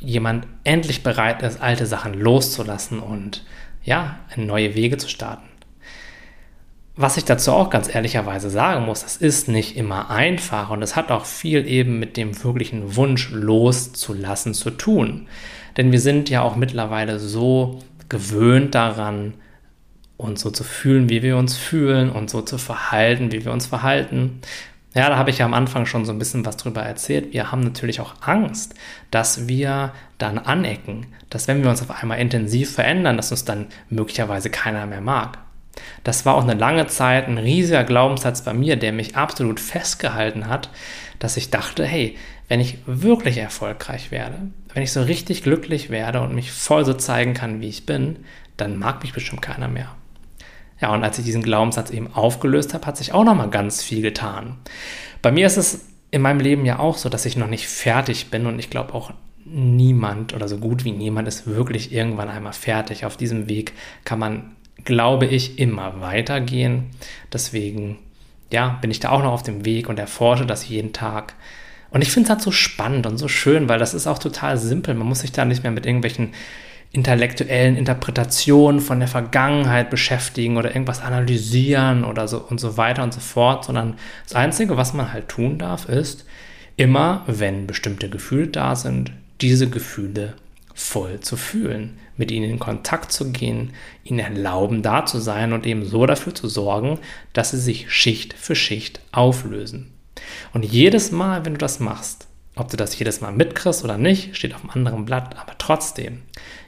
Jemand 0.00 0.48
endlich 0.64 1.04
bereit 1.04 1.40
ist, 1.42 1.62
alte 1.62 1.86
Sachen 1.86 2.14
loszulassen 2.14 2.98
und 2.98 3.44
ja, 3.84 4.18
neue 4.36 4.74
Wege 4.74 4.96
zu 4.96 5.08
starten. 5.08 5.51
Was 6.94 7.16
ich 7.16 7.24
dazu 7.24 7.52
auch 7.52 7.70
ganz 7.70 7.92
ehrlicherweise 7.92 8.50
sagen 8.50 8.84
muss, 8.84 9.00
das 9.00 9.16
ist 9.16 9.48
nicht 9.48 9.76
immer 9.76 10.10
einfach 10.10 10.68
und 10.68 10.82
es 10.82 10.94
hat 10.94 11.10
auch 11.10 11.24
viel 11.24 11.66
eben 11.66 11.98
mit 11.98 12.18
dem 12.18 12.44
wirklichen 12.44 12.96
Wunsch 12.96 13.30
loszulassen 13.30 14.52
zu 14.52 14.70
tun. 14.70 15.26
Denn 15.78 15.90
wir 15.90 16.00
sind 16.00 16.28
ja 16.28 16.42
auch 16.42 16.54
mittlerweile 16.54 17.18
so 17.18 17.78
gewöhnt 18.10 18.74
daran, 18.74 19.32
uns 20.18 20.42
so 20.42 20.50
zu 20.50 20.64
fühlen, 20.64 21.08
wie 21.08 21.22
wir 21.22 21.38
uns 21.38 21.56
fühlen 21.56 22.10
und 22.10 22.28
so 22.28 22.42
zu 22.42 22.58
verhalten, 22.58 23.32
wie 23.32 23.44
wir 23.44 23.52
uns 23.52 23.66
verhalten. 23.66 24.40
Ja, 24.94 25.08
da 25.08 25.16
habe 25.16 25.30
ich 25.30 25.38
ja 25.38 25.46
am 25.46 25.54
Anfang 25.54 25.86
schon 25.86 26.04
so 26.04 26.12
ein 26.12 26.18
bisschen 26.18 26.44
was 26.44 26.58
drüber 26.58 26.82
erzählt. 26.82 27.32
Wir 27.32 27.50
haben 27.50 27.62
natürlich 27.62 28.00
auch 28.00 28.16
Angst, 28.20 28.74
dass 29.10 29.48
wir 29.48 29.94
dann 30.18 30.38
anecken, 30.38 31.06
dass 31.30 31.48
wenn 31.48 31.62
wir 31.62 31.70
uns 31.70 31.80
auf 31.80 31.90
einmal 31.90 32.18
intensiv 32.20 32.74
verändern, 32.74 33.16
dass 33.16 33.30
uns 33.30 33.46
dann 33.46 33.68
möglicherweise 33.88 34.50
keiner 34.50 34.86
mehr 34.86 35.00
mag. 35.00 35.38
Das 36.04 36.26
war 36.26 36.34
auch 36.34 36.42
eine 36.42 36.54
lange 36.54 36.86
Zeit 36.86 37.28
ein 37.28 37.38
riesiger 37.38 37.84
Glaubenssatz 37.84 38.42
bei 38.42 38.52
mir, 38.52 38.76
der 38.76 38.92
mich 38.92 39.16
absolut 39.16 39.60
festgehalten 39.60 40.48
hat, 40.48 40.70
dass 41.18 41.36
ich 41.36 41.50
dachte, 41.50 41.84
hey, 41.84 42.16
wenn 42.48 42.60
ich 42.60 42.78
wirklich 42.86 43.38
erfolgreich 43.38 44.10
werde, 44.10 44.50
wenn 44.74 44.82
ich 44.82 44.92
so 44.92 45.02
richtig 45.02 45.42
glücklich 45.42 45.90
werde 45.90 46.20
und 46.20 46.34
mich 46.34 46.52
voll 46.52 46.84
so 46.84 46.94
zeigen 46.94 47.34
kann, 47.34 47.60
wie 47.60 47.68
ich 47.68 47.86
bin, 47.86 48.16
dann 48.56 48.78
mag 48.78 49.02
mich 49.02 49.12
bestimmt 49.12 49.42
keiner 49.42 49.68
mehr. 49.68 49.94
Ja, 50.80 50.92
und 50.92 51.04
als 51.04 51.18
ich 51.18 51.24
diesen 51.24 51.42
Glaubenssatz 51.42 51.90
eben 51.90 52.12
aufgelöst 52.12 52.74
habe, 52.74 52.86
hat 52.86 52.96
sich 52.96 53.12
auch 53.12 53.24
nochmal 53.24 53.50
ganz 53.50 53.82
viel 53.82 54.02
getan. 54.02 54.58
Bei 55.22 55.30
mir 55.30 55.46
ist 55.46 55.56
es 55.56 55.86
in 56.10 56.20
meinem 56.20 56.40
Leben 56.40 56.66
ja 56.66 56.78
auch 56.78 56.96
so, 56.96 57.08
dass 57.08 57.24
ich 57.24 57.36
noch 57.36 57.46
nicht 57.46 57.68
fertig 57.68 58.30
bin 58.30 58.46
und 58.46 58.58
ich 58.58 58.68
glaube 58.68 58.92
auch 58.92 59.12
niemand 59.44 60.34
oder 60.34 60.48
so 60.48 60.58
gut 60.58 60.84
wie 60.84 60.92
niemand 60.92 61.28
ist 61.28 61.46
wirklich 61.46 61.92
irgendwann 61.92 62.28
einmal 62.28 62.52
fertig. 62.52 63.04
Auf 63.04 63.16
diesem 63.16 63.48
Weg 63.48 63.72
kann 64.04 64.18
man, 64.18 64.56
glaube 64.84 65.26
ich, 65.26 65.58
immer 65.58 66.00
weitergehen. 66.00 66.90
Deswegen, 67.32 67.98
ja, 68.52 68.78
bin 68.80 68.90
ich 68.90 69.00
da 69.00 69.10
auch 69.10 69.22
noch 69.22 69.32
auf 69.32 69.42
dem 69.42 69.64
Weg 69.64 69.88
und 69.88 69.98
erforsche 69.98 70.46
das 70.46 70.68
jeden 70.68 70.92
Tag 70.92 71.34
und 71.92 72.00
ich 72.00 72.10
finde 72.10 72.26
es 72.26 72.30
halt 72.30 72.40
so 72.40 72.50
spannend 72.50 73.06
und 73.06 73.18
so 73.18 73.28
schön, 73.28 73.68
weil 73.68 73.78
das 73.78 73.92
ist 73.92 74.06
auch 74.06 74.18
total 74.18 74.56
simpel. 74.56 74.94
Man 74.94 75.06
muss 75.06 75.20
sich 75.20 75.30
da 75.30 75.44
nicht 75.44 75.62
mehr 75.62 75.72
mit 75.72 75.84
irgendwelchen 75.84 76.30
intellektuellen 76.90 77.76
Interpretationen 77.76 78.80
von 78.80 78.98
der 78.98 79.08
Vergangenheit 79.08 79.90
beschäftigen 79.90 80.56
oder 80.56 80.70
irgendwas 80.70 81.02
analysieren 81.02 82.04
oder 82.04 82.28
so 82.28 82.38
und 82.38 82.60
so 82.60 82.76
weiter 82.76 83.02
und 83.02 83.14
so 83.14 83.20
fort, 83.20 83.66
sondern 83.66 83.94
das 84.24 84.34
Einzige, 84.34 84.76
was 84.76 84.94
man 84.94 85.12
halt 85.12 85.28
tun 85.28 85.58
darf, 85.58 85.88
ist, 85.88 86.26
immer 86.76 87.24
wenn 87.26 87.66
bestimmte 87.66 88.08
Gefühle 88.08 88.48
da 88.48 88.74
sind, 88.74 89.12
diese 89.40 89.68
Gefühle 89.68 90.34
voll 90.74 91.20
zu 91.20 91.36
fühlen, 91.36 91.98
mit 92.16 92.30
ihnen 92.30 92.50
in 92.50 92.58
Kontakt 92.58 93.12
zu 93.12 93.32
gehen, 93.32 93.72
ihnen 94.04 94.18
erlauben, 94.18 94.82
da 94.82 95.06
zu 95.06 95.18
sein 95.18 95.52
und 95.52 95.66
eben 95.66 95.84
so 95.84 96.06
dafür 96.06 96.34
zu 96.34 96.48
sorgen, 96.48 96.98
dass 97.32 97.50
sie 97.50 97.60
sich 97.60 97.90
Schicht 97.90 98.34
für 98.34 98.54
Schicht 98.54 99.00
auflösen. 99.12 99.92
Und 100.52 100.64
jedes 100.64 101.10
Mal, 101.10 101.44
wenn 101.44 101.54
du 101.54 101.58
das 101.58 101.80
machst, 101.80 102.26
ob 102.54 102.70
du 102.70 102.76
das 102.76 102.98
jedes 102.98 103.20
Mal 103.20 103.32
mitkriegst 103.32 103.82
oder 103.82 103.96
nicht, 103.96 104.36
steht 104.36 104.54
auf 104.54 104.62
einem 104.62 104.70
anderen 104.70 105.04
Blatt, 105.06 105.36
aber 105.38 105.56
trotzdem, 105.56 106.22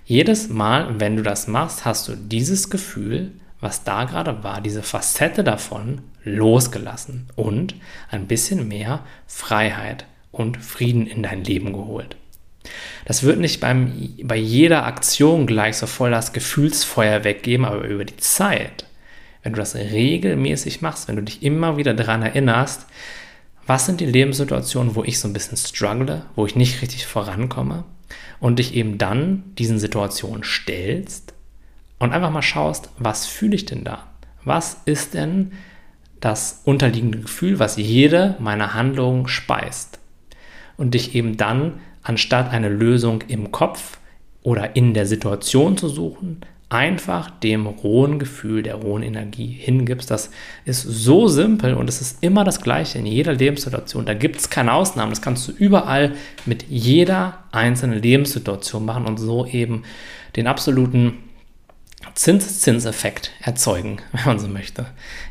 jedes 0.07 0.48
Mal, 0.48 0.98
wenn 1.00 1.16
du 1.16 1.22
das 1.22 1.46
machst, 1.46 1.85
hast 1.85 2.09
du 2.09 2.16
dieses 2.16 2.70
Gefühl, 2.70 3.33
was 3.61 3.85
da 3.85 4.04
gerade 4.04 4.44
war, 4.44 4.61
diese 4.61 4.83
Facette 4.83 5.44
davon 5.44 6.02
losgelassen 6.24 7.28
und 7.37 7.74
ein 8.11 8.26
bisschen 8.26 8.68
mehr 8.68 9.04
Freiheit 9.26 10.07
und 10.33 10.57
Frieden 10.59 11.07
in 11.07 11.22
dein 11.22 11.44
Leben 11.44 11.72
geholt. 11.72 12.16
Das 13.05 13.22
wird 13.22 13.38
nicht 13.38 13.61
beim, 13.61 14.14
bei 14.22 14.37
jeder 14.37 14.87
Aktion 14.87 15.46
gleich 15.46 15.77
so 15.77 15.87
voll 15.87 16.11
das 16.11 16.33
Gefühlsfeuer 16.33 17.24
weggeben, 17.24 17.64
aber 17.64 17.85
über 17.85 18.05
die 18.05 18.16
Zeit, 18.16 18.87
wenn 19.42 19.53
du 19.53 19.59
das 19.59 19.74
regelmäßig 19.74 20.81
machst, 20.81 21.09
wenn 21.09 21.16
du 21.16 21.22
dich 21.22 21.42
immer 21.42 21.77
wieder 21.77 21.94
daran 21.94 22.22
erinnerst, 22.22 22.87
was 23.66 23.87
sind 23.87 24.00
die 24.00 24.07
Lebenssituationen, 24.07 24.94
wo 24.94 25.05
ich 25.05 25.18
so 25.18 25.29
ein 25.29 25.33
bisschen 25.33 25.57
struggle, 25.57 26.22
wo 26.35 26.46
ich 26.46 26.57
nicht 26.57 26.83
richtig 26.83 27.07
vorankomme 27.07 27.85
und 28.40 28.59
dich 28.59 28.74
eben 28.74 28.98
dann 28.98 29.44
diesen 29.59 29.79
Situationen 29.79 30.44
stellst 30.44 31.35
und 31.98 32.12
einfach 32.12 32.31
mal 32.31 32.42
schaust, 32.42 32.90
was 32.98 33.27
fühle 33.27 33.57
ich 33.57 33.64
denn 33.64 33.85
da? 33.85 34.07
Was 34.44 34.79
ist 34.85 35.14
denn 35.14 35.53
das 36.24 36.62
unterliegende 36.64 37.18
Gefühl, 37.20 37.59
was 37.59 37.77
jede 37.77 38.37
meiner 38.38 38.72
Handlungen 38.72 39.29
speist. 39.29 39.98
Und 40.79 40.94
dich 40.94 41.14
eben 41.14 41.37
dann, 41.37 41.81
anstatt 42.05 42.53
eine 42.53 42.69
Lösung 42.69 43.23
im 43.27 43.51
Kopf 43.51 43.99
oder 44.43 44.77
in 44.77 44.95
der 44.95 45.07
Situation 45.07 45.77
zu 45.77 45.88
suchen, 45.88 46.43
einfach 46.69 47.31
dem 47.31 47.67
rohen 47.67 48.19
Gefühl, 48.19 48.62
der 48.62 48.75
rohen 48.77 49.03
Energie 49.03 49.47
hingibst. 49.47 50.11
Das 50.11 50.31
ist 50.64 50.83
so 50.83 51.29
simpel 51.29 51.75
und 51.75 51.88
es 51.88 52.01
ist 52.01 52.23
immer 52.23 52.45
das 52.45 52.61
Gleiche 52.61 52.99
in 52.99 53.07
jeder 53.07 53.33
Lebenssituation. 53.33 54.07
Da 54.07 54.14
gibt 54.14 54.37
es 54.37 54.51
keine 54.51 54.73
Ausnahmen. 54.73 55.11
Das 55.11 55.23
kannst 55.23 55.47
du 55.49 55.53
überall 55.53 56.12
mit 56.47 56.64
jeder 56.69 57.45
einzelnen 57.53 58.03
Lebenssituation 58.03 58.85
machen 58.85 59.07
und 59.07 59.19
so 59.19 59.47
eben 59.47 59.85
den 60.37 60.47
absoluten 60.47 61.19
Zinseszinseffekt 62.14 63.31
erzeugen, 63.40 63.99
wenn 64.12 64.25
man 64.25 64.38
so 64.38 64.49
möchte. 64.49 64.87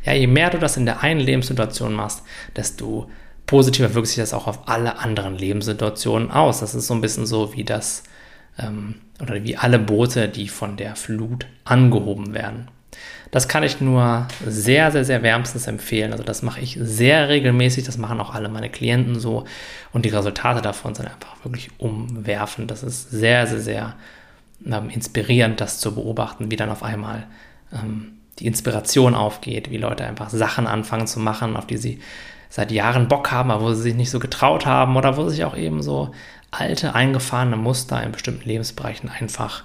Ja, 0.06 0.14
je 0.14 0.28
mehr 0.28 0.50
du 0.50 0.58
das 0.58 0.78
in 0.78 0.86
der 0.86 1.04
einen 1.04 1.20
Lebenssituation 1.20 1.94
machst, 1.94 2.24
desto 2.56 3.10
positiver 3.46 3.94
wirkt 3.94 4.08
sich 4.08 4.18
das 4.18 4.34
auch 4.34 4.48
auf 4.48 4.68
alle 4.68 5.00
anderen 5.00 5.38
Lebenssituationen 5.38 6.32
aus. 6.32 6.60
Das 6.60 6.76
ist 6.76 6.88
so 6.88 6.94
ein 6.94 7.02
bisschen 7.02 7.26
so 7.26 7.54
wie 7.54 7.64
das 7.64 8.04
ähm, 8.58 8.96
oder 9.22 9.44
wie 9.44 9.58
alle 9.58 9.80
Boote, 9.80 10.28
die 10.28 10.48
von 10.48 10.78
der 10.78 10.96
Flut 10.96 11.46
angehoben 11.66 12.34
werden. 12.34 12.68
Das 13.32 13.48
kann 13.48 13.64
ich 13.64 13.82
nur 13.82 14.28
sehr, 14.46 14.92
sehr, 14.92 15.06
sehr 15.06 15.24
wärmstens 15.24 15.66
empfehlen. 15.66 16.12
Also 16.12 16.24
das 16.24 16.44
mache 16.44 16.62
ich 16.62 16.78
sehr 16.80 17.30
regelmäßig, 17.30 17.84
das 17.84 17.98
machen 17.98 18.22
auch 18.22 18.34
alle 18.34 18.48
meine 18.48 18.70
Klienten 18.70 19.20
so 19.20 19.46
und 19.92 20.06
die 20.06 20.10
Resultate 20.10 20.62
davon 20.62 20.94
sind 20.94 21.08
einfach 21.08 21.44
wirklich 21.44 21.72
umwerfend. 21.80 22.70
Das 22.70 22.84
ist 22.84 23.10
sehr, 23.10 23.48
sehr, 23.48 23.60
sehr 23.60 23.96
ähm, 24.66 24.90
inspirierend, 24.90 25.60
das 25.60 25.80
zu 25.80 25.96
beobachten, 25.96 26.52
wie 26.52 26.56
dann 26.56 26.70
auf 26.70 26.84
einmal 26.84 27.26
ähm, 27.72 28.20
die 28.38 28.46
Inspiration 28.46 29.16
aufgeht, 29.16 29.72
wie 29.72 29.78
Leute 29.78 30.06
einfach 30.06 30.30
Sachen 30.30 30.68
anfangen 30.68 31.08
zu 31.08 31.20
machen, 31.20 31.56
auf 31.56 31.66
die 31.66 31.78
sie 31.78 32.00
seit 32.54 32.72
Jahren 32.72 33.08
Bock 33.08 33.32
haben, 33.32 33.50
aber 33.50 33.64
wo 33.64 33.74
sie 33.74 33.82
sich 33.82 33.96
nicht 33.96 34.12
so 34.12 34.20
getraut 34.20 34.68
haben 34.68 34.96
oder 34.96 35.18
wo 35.18 35.28
sich 35.28 35.44
auch 35.44 35.58
eben 35.58 35.82
so 35.82 36.12
alte, 36.52 36.94
eingefahrene 36.94 37.56
Muster 37.56 38.04
in 38.04 38.12
bestimmten 38.12 38.48
Lebensbereichen 38.48 39.10
einfach 39.10 39.64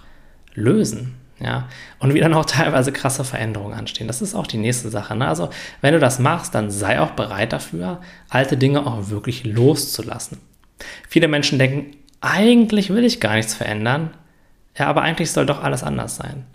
lösen. 0.55 1.17
Ja, 1.39 1.69
und 1.99 2.15
wie 2.15 2.21
dann 2.21 2.33
auch 2.33 2.47
teilweise 2.47 2.91
krasse 2.91 3.25
Veränderungen 3.25 3.79
anstehen. 3.79 4.07
Das 4.07 4.23
ist 4.23 4.35
auch 4.35 4.47
die 4.47 4.57
nächste 4.57 4.89
Sache. 4.89 5.15
Ne? 5.15 5.29
Also, 5.29 5.51
wenn 5.83 5.93
du 5.93 6.01
das 6.01 6.19
machst, 6.19 6.55
dann 6.55 6.71
sei 6.71 6.99
auch 6.99 7.11
bereit 7.11 7.53
dafür, 7.53 8.01
alte 8.31 8.57
Dinge 8.57 8.87
auch 8.87 9.11
wirklich 9.11 9.45
loszulassen. 9.45 10.39
Viele 11.11 11.29
Menschen 11.29 11.59
denken, 11.59 11.95
eigentlich 12.23 12.89
will 12.89 13.05
ich 13.05 13.21
gar 13.21 13.35
nichts 13.35 13.53
verändern. 13.53 14.15
Ja, 14.79 14.87
aber 14.87 15.03
eigentlich 15.03 15.31
soll 15.31 15.45
doch 15.45 15.63
alles 15.63 15.83
anders 15.83 16.17
sein. 16.17 16.47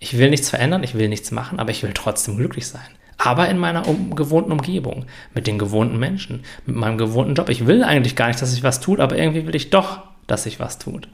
Ich 0.00 0.18
will 0.18 0.30
nichts 0.30 0.50
verändern, 0.50 0.82
ich 0.82 0.96
will 0.96 1.08
nichts 1.08 1.30
machen, 1.30 1.60
aber 1.60 1.70
ich 1.70 1.84
will 1.84 1.92
trotzdem 1.94 2.36
glücklich 2.36 2.66
sein 2.66 2.88
aber 3.18 3.48
in 3.48 3.58
meiner 3.58 3.88
um, 3.88 4.14
gewohnten 4.14 4.52
Umgebung, 4.52 5.06
mit 5.34 5.46
den 5.46 5.58
gewohnten 5.58 5.98
Menschen, 5.98 6.44
mit 6.66 6.76
meinem 6.76 6.98
gewohnten 6.98 7.34
Job. 7.34 7.48
Ich 7.48 7.66
will 7.66 7.82
eigentlich 7.82 8.16
gar 8.16 8.28
nicht, 8.28 8.40
dass 8.40 8.50
sich 8.50 8.62
was 8.62 8.80
tut, 8.80 9.00
aber 9.00 9.16
irgendwie 9.16 9.46
will 9.46 9.56
ich 9.56 9.70
doch, 9.70 10.00
dass 10.26 10.42
sich 10.42 10.60
was 10.60 10.78
tut. 10.78 11.08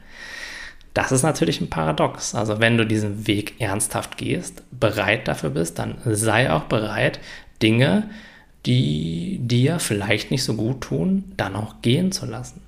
Das 0.94 1.12
ist 1.12 1.22
natürlich 1.22 1.60
ein 1.60 1.70
Paradox. 1.70 2.34
Also 2.34 2.60
wenn 2.60 2.76
du 2.76 2.84
diesen 2.84 3.26
Weg 3.26 3.60
ernsthaft 3.60 4.18
gehst, 4.18 4.62
bereit 4.78 5.28
dafür 5.28 5.50
bist, 5.50 5.78
dann 5.78 5.96
sei 6.04 6.52
auch 6.52 6.64
bereit, 6.64 7.20
Dinge, 7.62 8.10
die 8.66 9.38
dir 9.40 9.78
vielleicht 9.78 10.30
nicht 10.30 10.44
so 10.44 10.54
gut 10.54 10.82
tun, 10.82 11.32
dann 11.36 11.56
auch 11.56 11.76
gehen 11.82 12.12
zu 12.12 12.26
lassen. 12.26 12.60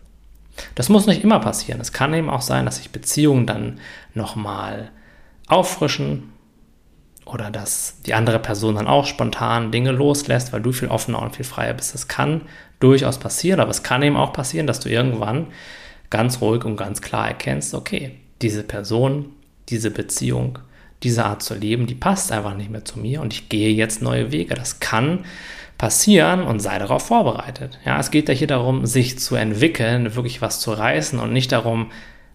Das 0.74 0.88
muss 0.88 1.06
nicht 1.06 1.22
immer 1.22 1.40
passieren. 1.40 1.80
Es 1.80 1.92
kann 1.92 2.14
eben 2.14 2.30
auch 2.30 2.40
sein, 2.40 2.64
dass 2.64 2.76
sich 2.76 2.90
Beziehungen 2.90 3.46
dann 3.46 3.78
nochmal 4.14 4.90
auffrischen, 5.48 6.32
oder 7.26 7.50
dass 7.50 8.00
die 8.06 8.14
andere 8.14 8.38
Person 8.38 8.74
dann 8.74 8.86
auch 8.86 9.06
spontan 9.06 9.72
Dinge 9.72 9.92
loslässt, 9.92 10.52
weil 10.52 10.62
du 10.62 10.72
viel 10.72 10.88
offener 10.88 11.22
und 11.22 11.36
viel 11.36 11.44
freier 11.44 11.74
bist. 11.74 11.94
Das 11.94 12.08
kann 12.08 12.42
durchaus 12.80 13.18
passieren, 13.18 13.60
aber 13.60 13.70
es 13.70 13.82
kann 13.82 14.02
eben 14.02 14.16
auch 14.16 14.32
passieren, 14.32 14.66
dass 14.66 14.80
du 14.80 14.88
irgendwann 14.90 15.46
ganz 16.10 16.40
ruhig 16.40 16.64
und 16.64 16.76
ganz 16.76 17.00
klar 17.00 17.28
erkennst, 17.28 17.74
okay, 17.74 18.12
diese 18.42 18.62
Person, 18.62 19.26
diese 19.68 19.90
Beziehung, 19.90 20.58
diese 21.02 21.24
Art 21.24 21.42
zu 21.42 21.54
leben, 21.54 21.86
die 21.86 21.94
passt 21.94 22.30
einfach 22.30 22.54
nicht 22.54 22.70
mehr 22.70 22.84
zu 22.84 22.98
mir 22.98 23.20
und 23.20 23.32
ich 23.32 23.48
gehe 23.48 23.70
jetzt 23.70 24.02
neue 24.02 24.32
Wege. 24.32 24.54
Das 24.54 24.80
kann 24.80 25.24
passieren 25.78 26.42
und 26.42 26.60
sei 26.60 26.78
darauf 26.78 27.06
vorbereitet. 27.06 27.78
Ja, 27.84 27.98
es 27.98 28.10
geht 28.10 28.28
ja 28.28 28.34
hier 28.34 28.46
darum, 28.46 28.86
sich 28.86 29.18
zu 29.18 29.34
entwickeln, 29.34 30.14
wirklich 30.14 30.40
was 30.40 30.60
zu 30.60 30.72
reißen 30.72 31.18
und 31.18 31.32
nicht 31.32 31.52
darum, 31.52 31.90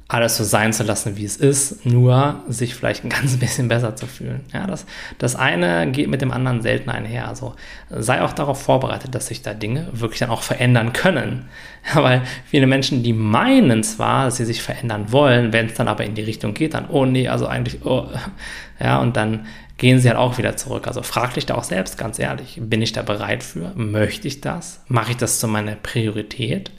alles 0.09 0.37
so 0.37 0.43
sein 0.43 0.73
zu 0.73 0.83
lassen, 0.83 1.17
wie 1.17 1.23
es 1.23 1.37
ist, 1.37 1.85
nur 1.85 2.43
sich 2.47 2.73
vielleicht 2.73 3.05
ein 3.05 3.09
ganz 3.17 3.37
bisschen 3.37 3.67
besser 3.67 3.95
zu 3.95 4.07
fühlen. 4.07 4.41
Ja, 4.51 4.65
das, 4.65 4.85
das 5.19 5.35
eine 5.35 5.89
geht 5.91 6.09
mit 6.09 6.21
dem 6.21 6.31
anderen 6.31 6.61
selten 6.63 6.89
einher. 6.89 7.27
Also 7.27 7.55
sei 7.91 8.21
auch 8.23 8.33
darauf 8.33 8.61
vorbereitet, 8.61 9.13
dass 9.13 9.27
sich 9.27 9.43
da 9.43 9.53
Dinge 9.53 9.87
wirklich 9.91 10.19
dann 10.19 10.31
auch 10.31 10.41
verändern 10.41 10.91
können. 10.91 11.47
Ja, 11.95 12.03
weil 12.03 12.23
viele 12.45 12.67
Menschen, 12.67 13.03
die 13.03 13.13
meinen 13.13 13.83
zwar, 13.83 14.25
dass 14.25 14.35
sie 14.35 14.43
sich 14.43 14.61
verändern 14.61 15.13
wollen, 15.13 15.53
wenn 15.53 15.67
es 15.67 15.75
dann 15.75 15.87
aber 15.87 16.03
in 16.03 16.13
die 16.13 16.21
Richtung 16.21 16.53
geht, 16.53 16.73
dann, 16.73 16.89
oh 16.89 17.05
nee, 17.05 17.29
also 17.29 17.47
eigentlich, 17.47 17.85
oh, 17.85 18.05
ja, 18.81 18.99
und 18.99 19.15
dann 19.15 19.47
gehen 19.77 19.97
sie 19.97 20.09
halt 20.09 20.19
auch 20.19 20.37
wieder 20.37 20.57
zurück. 20.57 20.87
Also 20.87 21.01
frag 21.03 21.35
dich 21.35 21.45
da 21.45 21.55
auch 21.55 21.63
selbst 21.63 21.97
ganz 21.97 22.19
ehrlich, 22.19 22.59
bin 22.61 22.81
ich 22.81 22.91
da 22.91 23.01
bereit 23.01 23.43
für? 23.43 23.71
Möchte 23.75 24.27
ich 24.27 24.41
das? 24.41 24.83
Mache 24.89 25.11
ich 25.11 25.17
das 25.17 25.39
zu 25.39 25.47
meiner 25.47 25.75
Priorität? 25.75 26.69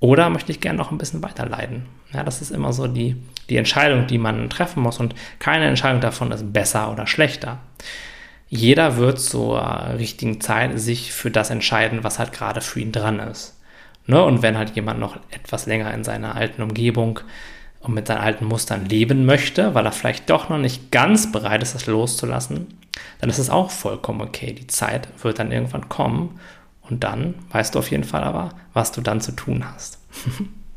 Oder 0.00 0.28
möchte 0.28 0.52
ich 0.52 0.60
gerne 0.60 0.78
noch 0.78 0.90
ein 0.90 0.98
bisschen 0.98 1.22
weiter 1.22 1.46
leiden? 1.46 1.86
Ja, 2.12 2.22
das 2.22 2.42
ist 2.42 2.50
immer 2.50 2.72
so 2.72 2.86
die, 2.86 3.16
die 3.48 3.56
Entscheidung, 3.56 4.06
die 4.06 4.18
man 4.18 4.50
treffen 4.50 4.82
muss. 4.82 5.00
Und 5.00 5.14
keine 5.38 5.66
Entscheidung 5.66 6.00
davon 6.00 6.32
ist 6.32 6.52
besser 6.52 6.92
oder 6.92 7.06
schlechter. 7.06 7.58
Jeder 8.48 8.96
wird 8.96 9.18
zur 9.18 9.60
richtigen 9.98 10.40
Zeit 10.40 10.78
sich 10.78 11.12
für 11.12 11.30
das 11.30 11.50
entscheiden, 11.50 12.04
was 12.04 12.18
halt 12.18 12.32
gerade 12.32 12.60
für 12.60 12.80
ihn 12.80 12.92
dran 12.92 13.18
ist. 13.18 13.56
Ne? 14.06 14.22
Und 14.22 14.42
wenn 14.42 14.56
halt 14.56 14.76
jemand 14.76 15.00
noch 15.00 15.18
etwas 15.30 15.66
länger 15.66 15.92
in 15.92 16.04
seiner 16.04 16.36
alten 16.36 16.62
Umgebung 16.62 17.20
und 17.80 17.94
mit 17.94 18.06
seinen 18.06 18.20
alten 18.20 18.44
Mustern 18.44 18.86
leben 18.86 19.26
möchte, 19.26 19.74
weil 19.74 19.84
er 19.84 19.92
vielleicht 19.92 20.30
doch 20.30 20.48
noch 20.48 20.58
nicht 20.58 20.92
ganz 20.92 21.32
bereit 21.32 21.62
ist, 21.62 21.74
das 21.74 21.86
loszulassen, 21.86 22.78
dann 23.20 23.30
ist 23.30 23.38
es 23.38 23.50
auch 23.50 23.70
vollkommen 23.70 24.20
okay. 24.20 24.52
Die 24.52 24.66
Zeit 24.66 25.08
wird 25.22 25.38
dann 25.38 25.52
irgendwann 25.52 25.88
kommen 25.88 26.38
und 26.88 27.04
dann 27.04 27.34
weißt 27.50 27.74
du 27.74 27.78
auf 27.78 27.90
jeden 27.90 28.04
Fall 28.04 28.22
aber, 28.22 28.50
was 28.72 28.92
du 28.92 29.00
dann 29.00 29.20
zu 29.20 29.32
tun 29.32 29.64
hast. 29.64 29.98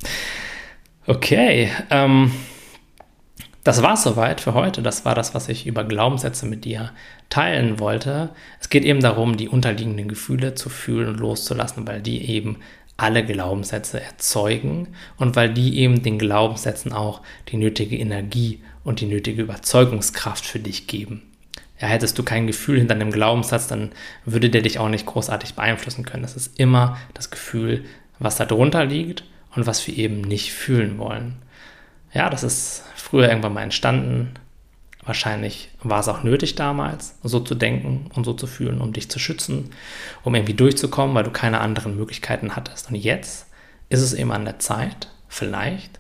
okay, 1.08 1.72
ähm, 1.90 2.32
das 3.64 3.84
war 3.84 3.98
soweit 3.98 4.42
für 4.42 4.54
heute. 4.54 4.82
Das 4.82 5.06
war 5.06 5.16
das, 5.16 5.36
was 5.36 5.50
ich 5.50 5.68
über 5.68 5.84
Glaubenssätze 5.84 6.46
mit 6.46 6.66
dir 6.66 6.92
teilen 7.30 7.80
wollte. 7.80 8.30
Es 8.60 8.70
geht 8.70 8.86
eben 8.86 9.02
darum, 9.02 9.38
die 9.38 9.50
unterliegenden 9.50 10.08
Gefühle 10.08 10.56
zu 10.56 10.70
fühlen 10.70 11.10
und 11.10 11.20
loszulassen, 11.20 11.88
weil 11.88 12.02
die 12.02 12.30
eben 12.30 12.58
alle 12.98 13.26
Glaubenssätze 13.26 14.02
erzeugen 14.02 14.90
und 15.18 15.36
weil 15.36 15.54
die 15.54 15.78
eben 15.80 16.02
den 16.02 16.20
Glaubenssätzen 16.20 16.92
auch 16.92 17.22
die 17.50 17.58
nötige 17.58 17.98
Energie 17.98 18.62
und 18.84 19.02
die 19.02 19.06
nötige 19.06 19.42
Überzeugungskraft 19.42 20.46
für 20.46 20.60
dich 20.60 20.88
geben 20.88 21.29
ja, 21.80 21.88
hättest 21.88 22.18
du 22.18 22.24
kein 22.24 22.48
Gefühl 22.48 22.78
hinter 22.80 22.96
einem 22.96 23.12
Glaubenssatz, 23.12 23.68
dann 23.68 23.92
würde 24.26 24.50
der 24.50 24.62
dich 24.62 24.80
auch 24.80 24.90
nicht 24.90 25.06
großartig 25.06 25.54
beeinflussen 25.54 26.06
können. 26.06 26.24
Das 26.24 26.36
ist 26.36 26.60
immer 26.60 26.98
das 27.14 27.32
Gefühl, 27.32 27.86
was 28.20 28.36
da 28.36 28.46
drunter 28.46 28.86
liegt 28.86 29.24
und 29.56 29.66
was 29.66 29.86
wir 29.88 29.98
eben 29.98 30.22
nicht 30.22 30.52
fühlen 30.54 30.98
wollen. 30.98 31.38
Ja, 32.14 32.30
das 32.30 32.44
ist 32.44 32.84
früher 32.96 33.30
irgendwann 33.30 33.54
mal 33.54 33.64
entstanden. 33.64 34.34
Wahrscheinlich 35.06 35.70
war 35.82 36.02
es 36.02 36.10
auch 36.10 36.24
nötig 36.24 36.56
damals, 36.56 37.18
so 37.24 37.40
zu 37.40 37.56
denken 37.56 38.12
und 38.14 38.26
so 38.26 38.34
zu 38.34 38.46
fühlen, 38.46 38.82
um 38.82 38.92
dich 38.92 39.10
zu 39.10 39.18
schützen, 39.18 39.72
um 40.24 40.36
irgendwie 40.36 40.54
durchzukommen, 40.54 41.16
weil 41.16 41.24
du 41.24 41.32
keine 41.32 41.62
anderen 41.62 41.96
Möglichkeiten 41.96 42.56
hattest. 42.56 42.90
Und 42.90 42.96
jetzt 42.96 43.48
ist 43.88 44.02
es 44.02 44.14
eben 44.14 44.32
an 44.32 44.46
der 44.46 44.60
Zeit, 44.60 45.08
vielleicht 45.30 46.00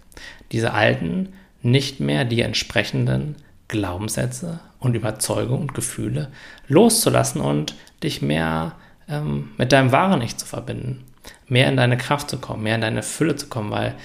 diese 0.52 0.74
alten, 0.74 1.34
nicht 1.62 2.00
mehr 2.00 2.26
die 2.26 2.42
entsprechenden 2.42 3.36
Glaubenssätze 3.70 4.60
und 4.80 4.96
Überzeugungen 4.96 5.62
und 5.62 5.74
Gefühle 5.74 6.30
loszulassen 6.68 7.40
und 7.40 7.76
dich 8.04 8.22
mehr 8.22 8.74
ähm, 9.08 9.52
mit 9.58 9.72
deinem 9.72 9.94
wahren 9.94 10.22
Ich 10.22 10.36
zu 10.36 10.46
verbinden, 10.46 11.06
mehr 11.48 11.70
in 11.70 11.78
deine 11.78 11.98
Kraft 11.98 12.30
zu 12.30 12.40
kommen, 12.40 12.64
mehr 12.64 12.76
in 12.76 12.82
deine 12.82 13.04
Fülle 13.04 13.38
zu 13.38 13.48
kommen, 13.48 13.72
weil 13.72 13.96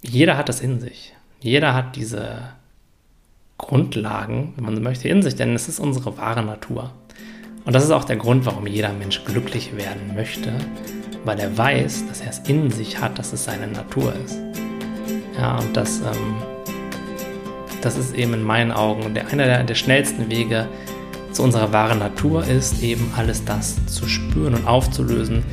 jeder 0.00 0.38
hat 0.38 0.48
das 0.48 0.60
in 0.60 0.80
sich. 0.80 1.14
Jeder 1.40 1.74
hat 1.74 1.96
diese 1.96 2.52
Grundlagen, 3.58 4.54
wenn 4.56 4.64
man 4.64 4.76
so 4.76 4.80
möchte, 4.80 5.08
in 5.08 5.22
sich, 5.22 5.36
denn 5.36 5.54
es 5.54 5.68
ist 5.68 5.80
unsere 5.80 6.16
wahre 6.16 6.42
Natur. 6.42 6.92
Und 7.64 7.74
das 7.74 7.84
ist 7.84 7.90
auch 7.90 8.04
der 8.04 8.16
Grund, 8.16 8.46
warum 8.46 8.66
jeder 8.66 8.92
Mensch 8.92 9.24
glücklich 9.24 9.76
werden 9.76 10.14
möchte, 10.14 10.52
weil 11.24 11.38
er 11.38 11.56
weiß, 11.56 12.06
dass 12.08 12.20
er 12.20 12.30
es 12.30 12.38
in 12.40 12.70
sich 12.70 13.00
hat, 13.00 13.18
dass 13.18 13.32
es 13.32 13.44
seine 13.44 13.66
Natur 13.66 14.14
ist. 14.24 14.38
Ja, 15.36 15.58
und 15.58 15.76
das 15.76 16.00
ähm, 16.00 16.36
das 17.80 17.96
ist 17.96 18.14
eben 18.14 18.34
in 18.34 18.42
meinen 18.42 18.72
Augen 18.72 19.14
der, 19.14 19.28
einer 19.28 19.46
der, 19.46 19.64
der 19.64 19.74
schnellsten 19.74 20.30
Wege 20.30 20.68
zu 21.32 21.42
unserer 21.42 21.72
wahren 21.72 21.98
Natur 21.98 22.44
ist, 22.44 22.82
eben 22.82 23.12
alles 23.16 23.44
das 23.44 23.76
zu 23.86 24.06
spüren 24.08 24.54
und 24.54 24.66
aufzulösen, 24.66 25.44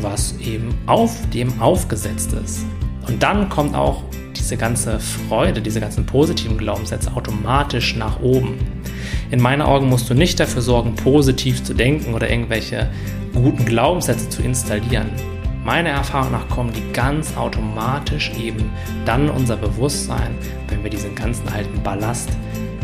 was 0.00 0.34
eben 0.38 0.74
auf 0.86 1.16
dem 1.30 1.60
aufgesetzt 1.60 2.32
ist. 2.32 2.64
Und 3.06 3.22
dann 3.22 3.48
kommt 3.48 3.74
auch 3.74 4.02
diese 4.36 4.56
ganze 4.56 5.00
Freude, 5.00 5.60
diese 5.60 5.80
ganzen 5.80 6.06
positiven 6.06 6.58
Glaubenssätze 6.58 7.12
automatisch 7.14 7.96
nach 7.96 8.20
oben. 8.20 8.58
In 9.30 9.40
meinen 9.40 9.62
Augen 9.62 9.88
musst 9.88 10.08
du 10.08 10.14
nicht 10.14 10.38
dafür 10.40 10.62
sorgen, 10.62 10.94
positiv 10.94 11.62
zu 11.64 11.74
denken 11.74 12.14
oder 12.14 12.30
irgendwelche 12.30 12.90
guten 13.34 13.64
Glaubenssätze 13.64 14.28
zu 14.28 14.42
installieren. 14.42 15.10
Meiner 15.68 15.90
Erfahrung 15.90 16.32
nach 16.32 16.48
kommen 16.48 16.72
die 16.72 16.94
ganz 16.94 17.36
automatisch 17.36 18.32
eben 18.42 18.70
dann 19.04 19.28
unser 19.28 19.54
Bewusstsein, 19.54 20.34
wenn 20.68 20.82
wir 20.82 20.88
diesen 20.88 21.14
ganzen 21.14 21.46
alten 21.50 21.82
Ballast 21.82 22.30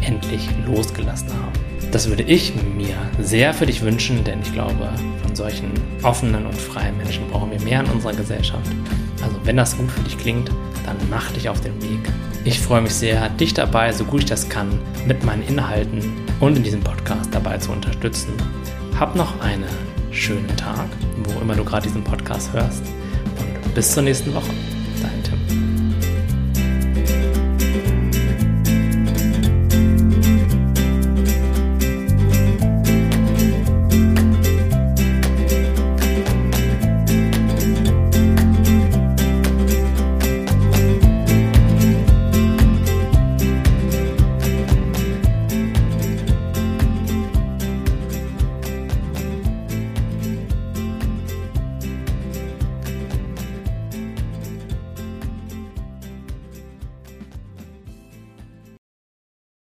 endlich 0.02 0.46
losgelassen 0.66 1.30
haben. 1.32 1.88
Das 1.92 2.10
würde 2.10 2.24
ich 2.24 2.52
mir 2.76 2.94
sehr 3.22 3.54
für 3.54 3.64
dich 3.64 3.80
wünschen, 3.80 4.22
denn 4.22 4.42
ich 4.42 4.52
glaube, 4.52 4.90
von 5.22 5.34
solchen 5.34 5.72
offenen 6.02 6.44
und 6.44 6.54
freien 6.54 6.94
Menschen 6.98 7.26
brauchen 7.30 7.52
wir 7.52 7.60
mehr 7.62 7.80
in 7.80 7.86
unserer 7.86 8.12
Gesellschaft. 8.12 8.70
Also 9.22 9.34
wenn 9.44 9.56
das 9.56 9.78
gut 9.78 9.90
für 9.90 10.02
dich 10.02 10.18
klingt, 10.18 10.50
dann 10.84 10.98
mach 11.08 11.32
dich 11.32 11.48
auf 11.48 11.62
den 11.62 11.80
Weg. 11.80 12.12
Ich 12.44 12.60
freue 12.60 12.82
mich 12.82 12.94
sehr, 12.94 13.30
dich 13.30 13.54
dabei, 13.54 13.92
so 13.92 14.04
gut 14.04 14.24
ich 14.24 14.28
das 14.28 14.46
kann, 14.50 14.78
mit 15.06 15.24
meinen 15.24 15.42
Inhalten 15.44 16.02
und 16.38 16.58
in 16.58 16.62
diesem 16.62 16.82
Podcast 16.82 17.30
dabei 17.32 17.56
zu 17.56 17.72
unterstützen. 17.72 18.34
Hab 19.00 19.16
noch 19.16 19.40
einen 19.40 19.93
schönen 20.14 20.56
Tag, 20.56 20.88
wo 21.24 21.40
immer 21.40 21.54
du 21.54 21.64
gerade 21.64 21.82
diesen 21.82 22.04
Podcast 22.04 22.52
hörst. 22.52 22.82
Und 23.64 23.74
bis 23.74 23.92
zur 23.92 24.02
nächsten 24.02 24.32
Woche. 24.34 24.50
Dein 25.02 25.22
Tim. 25.24 25.63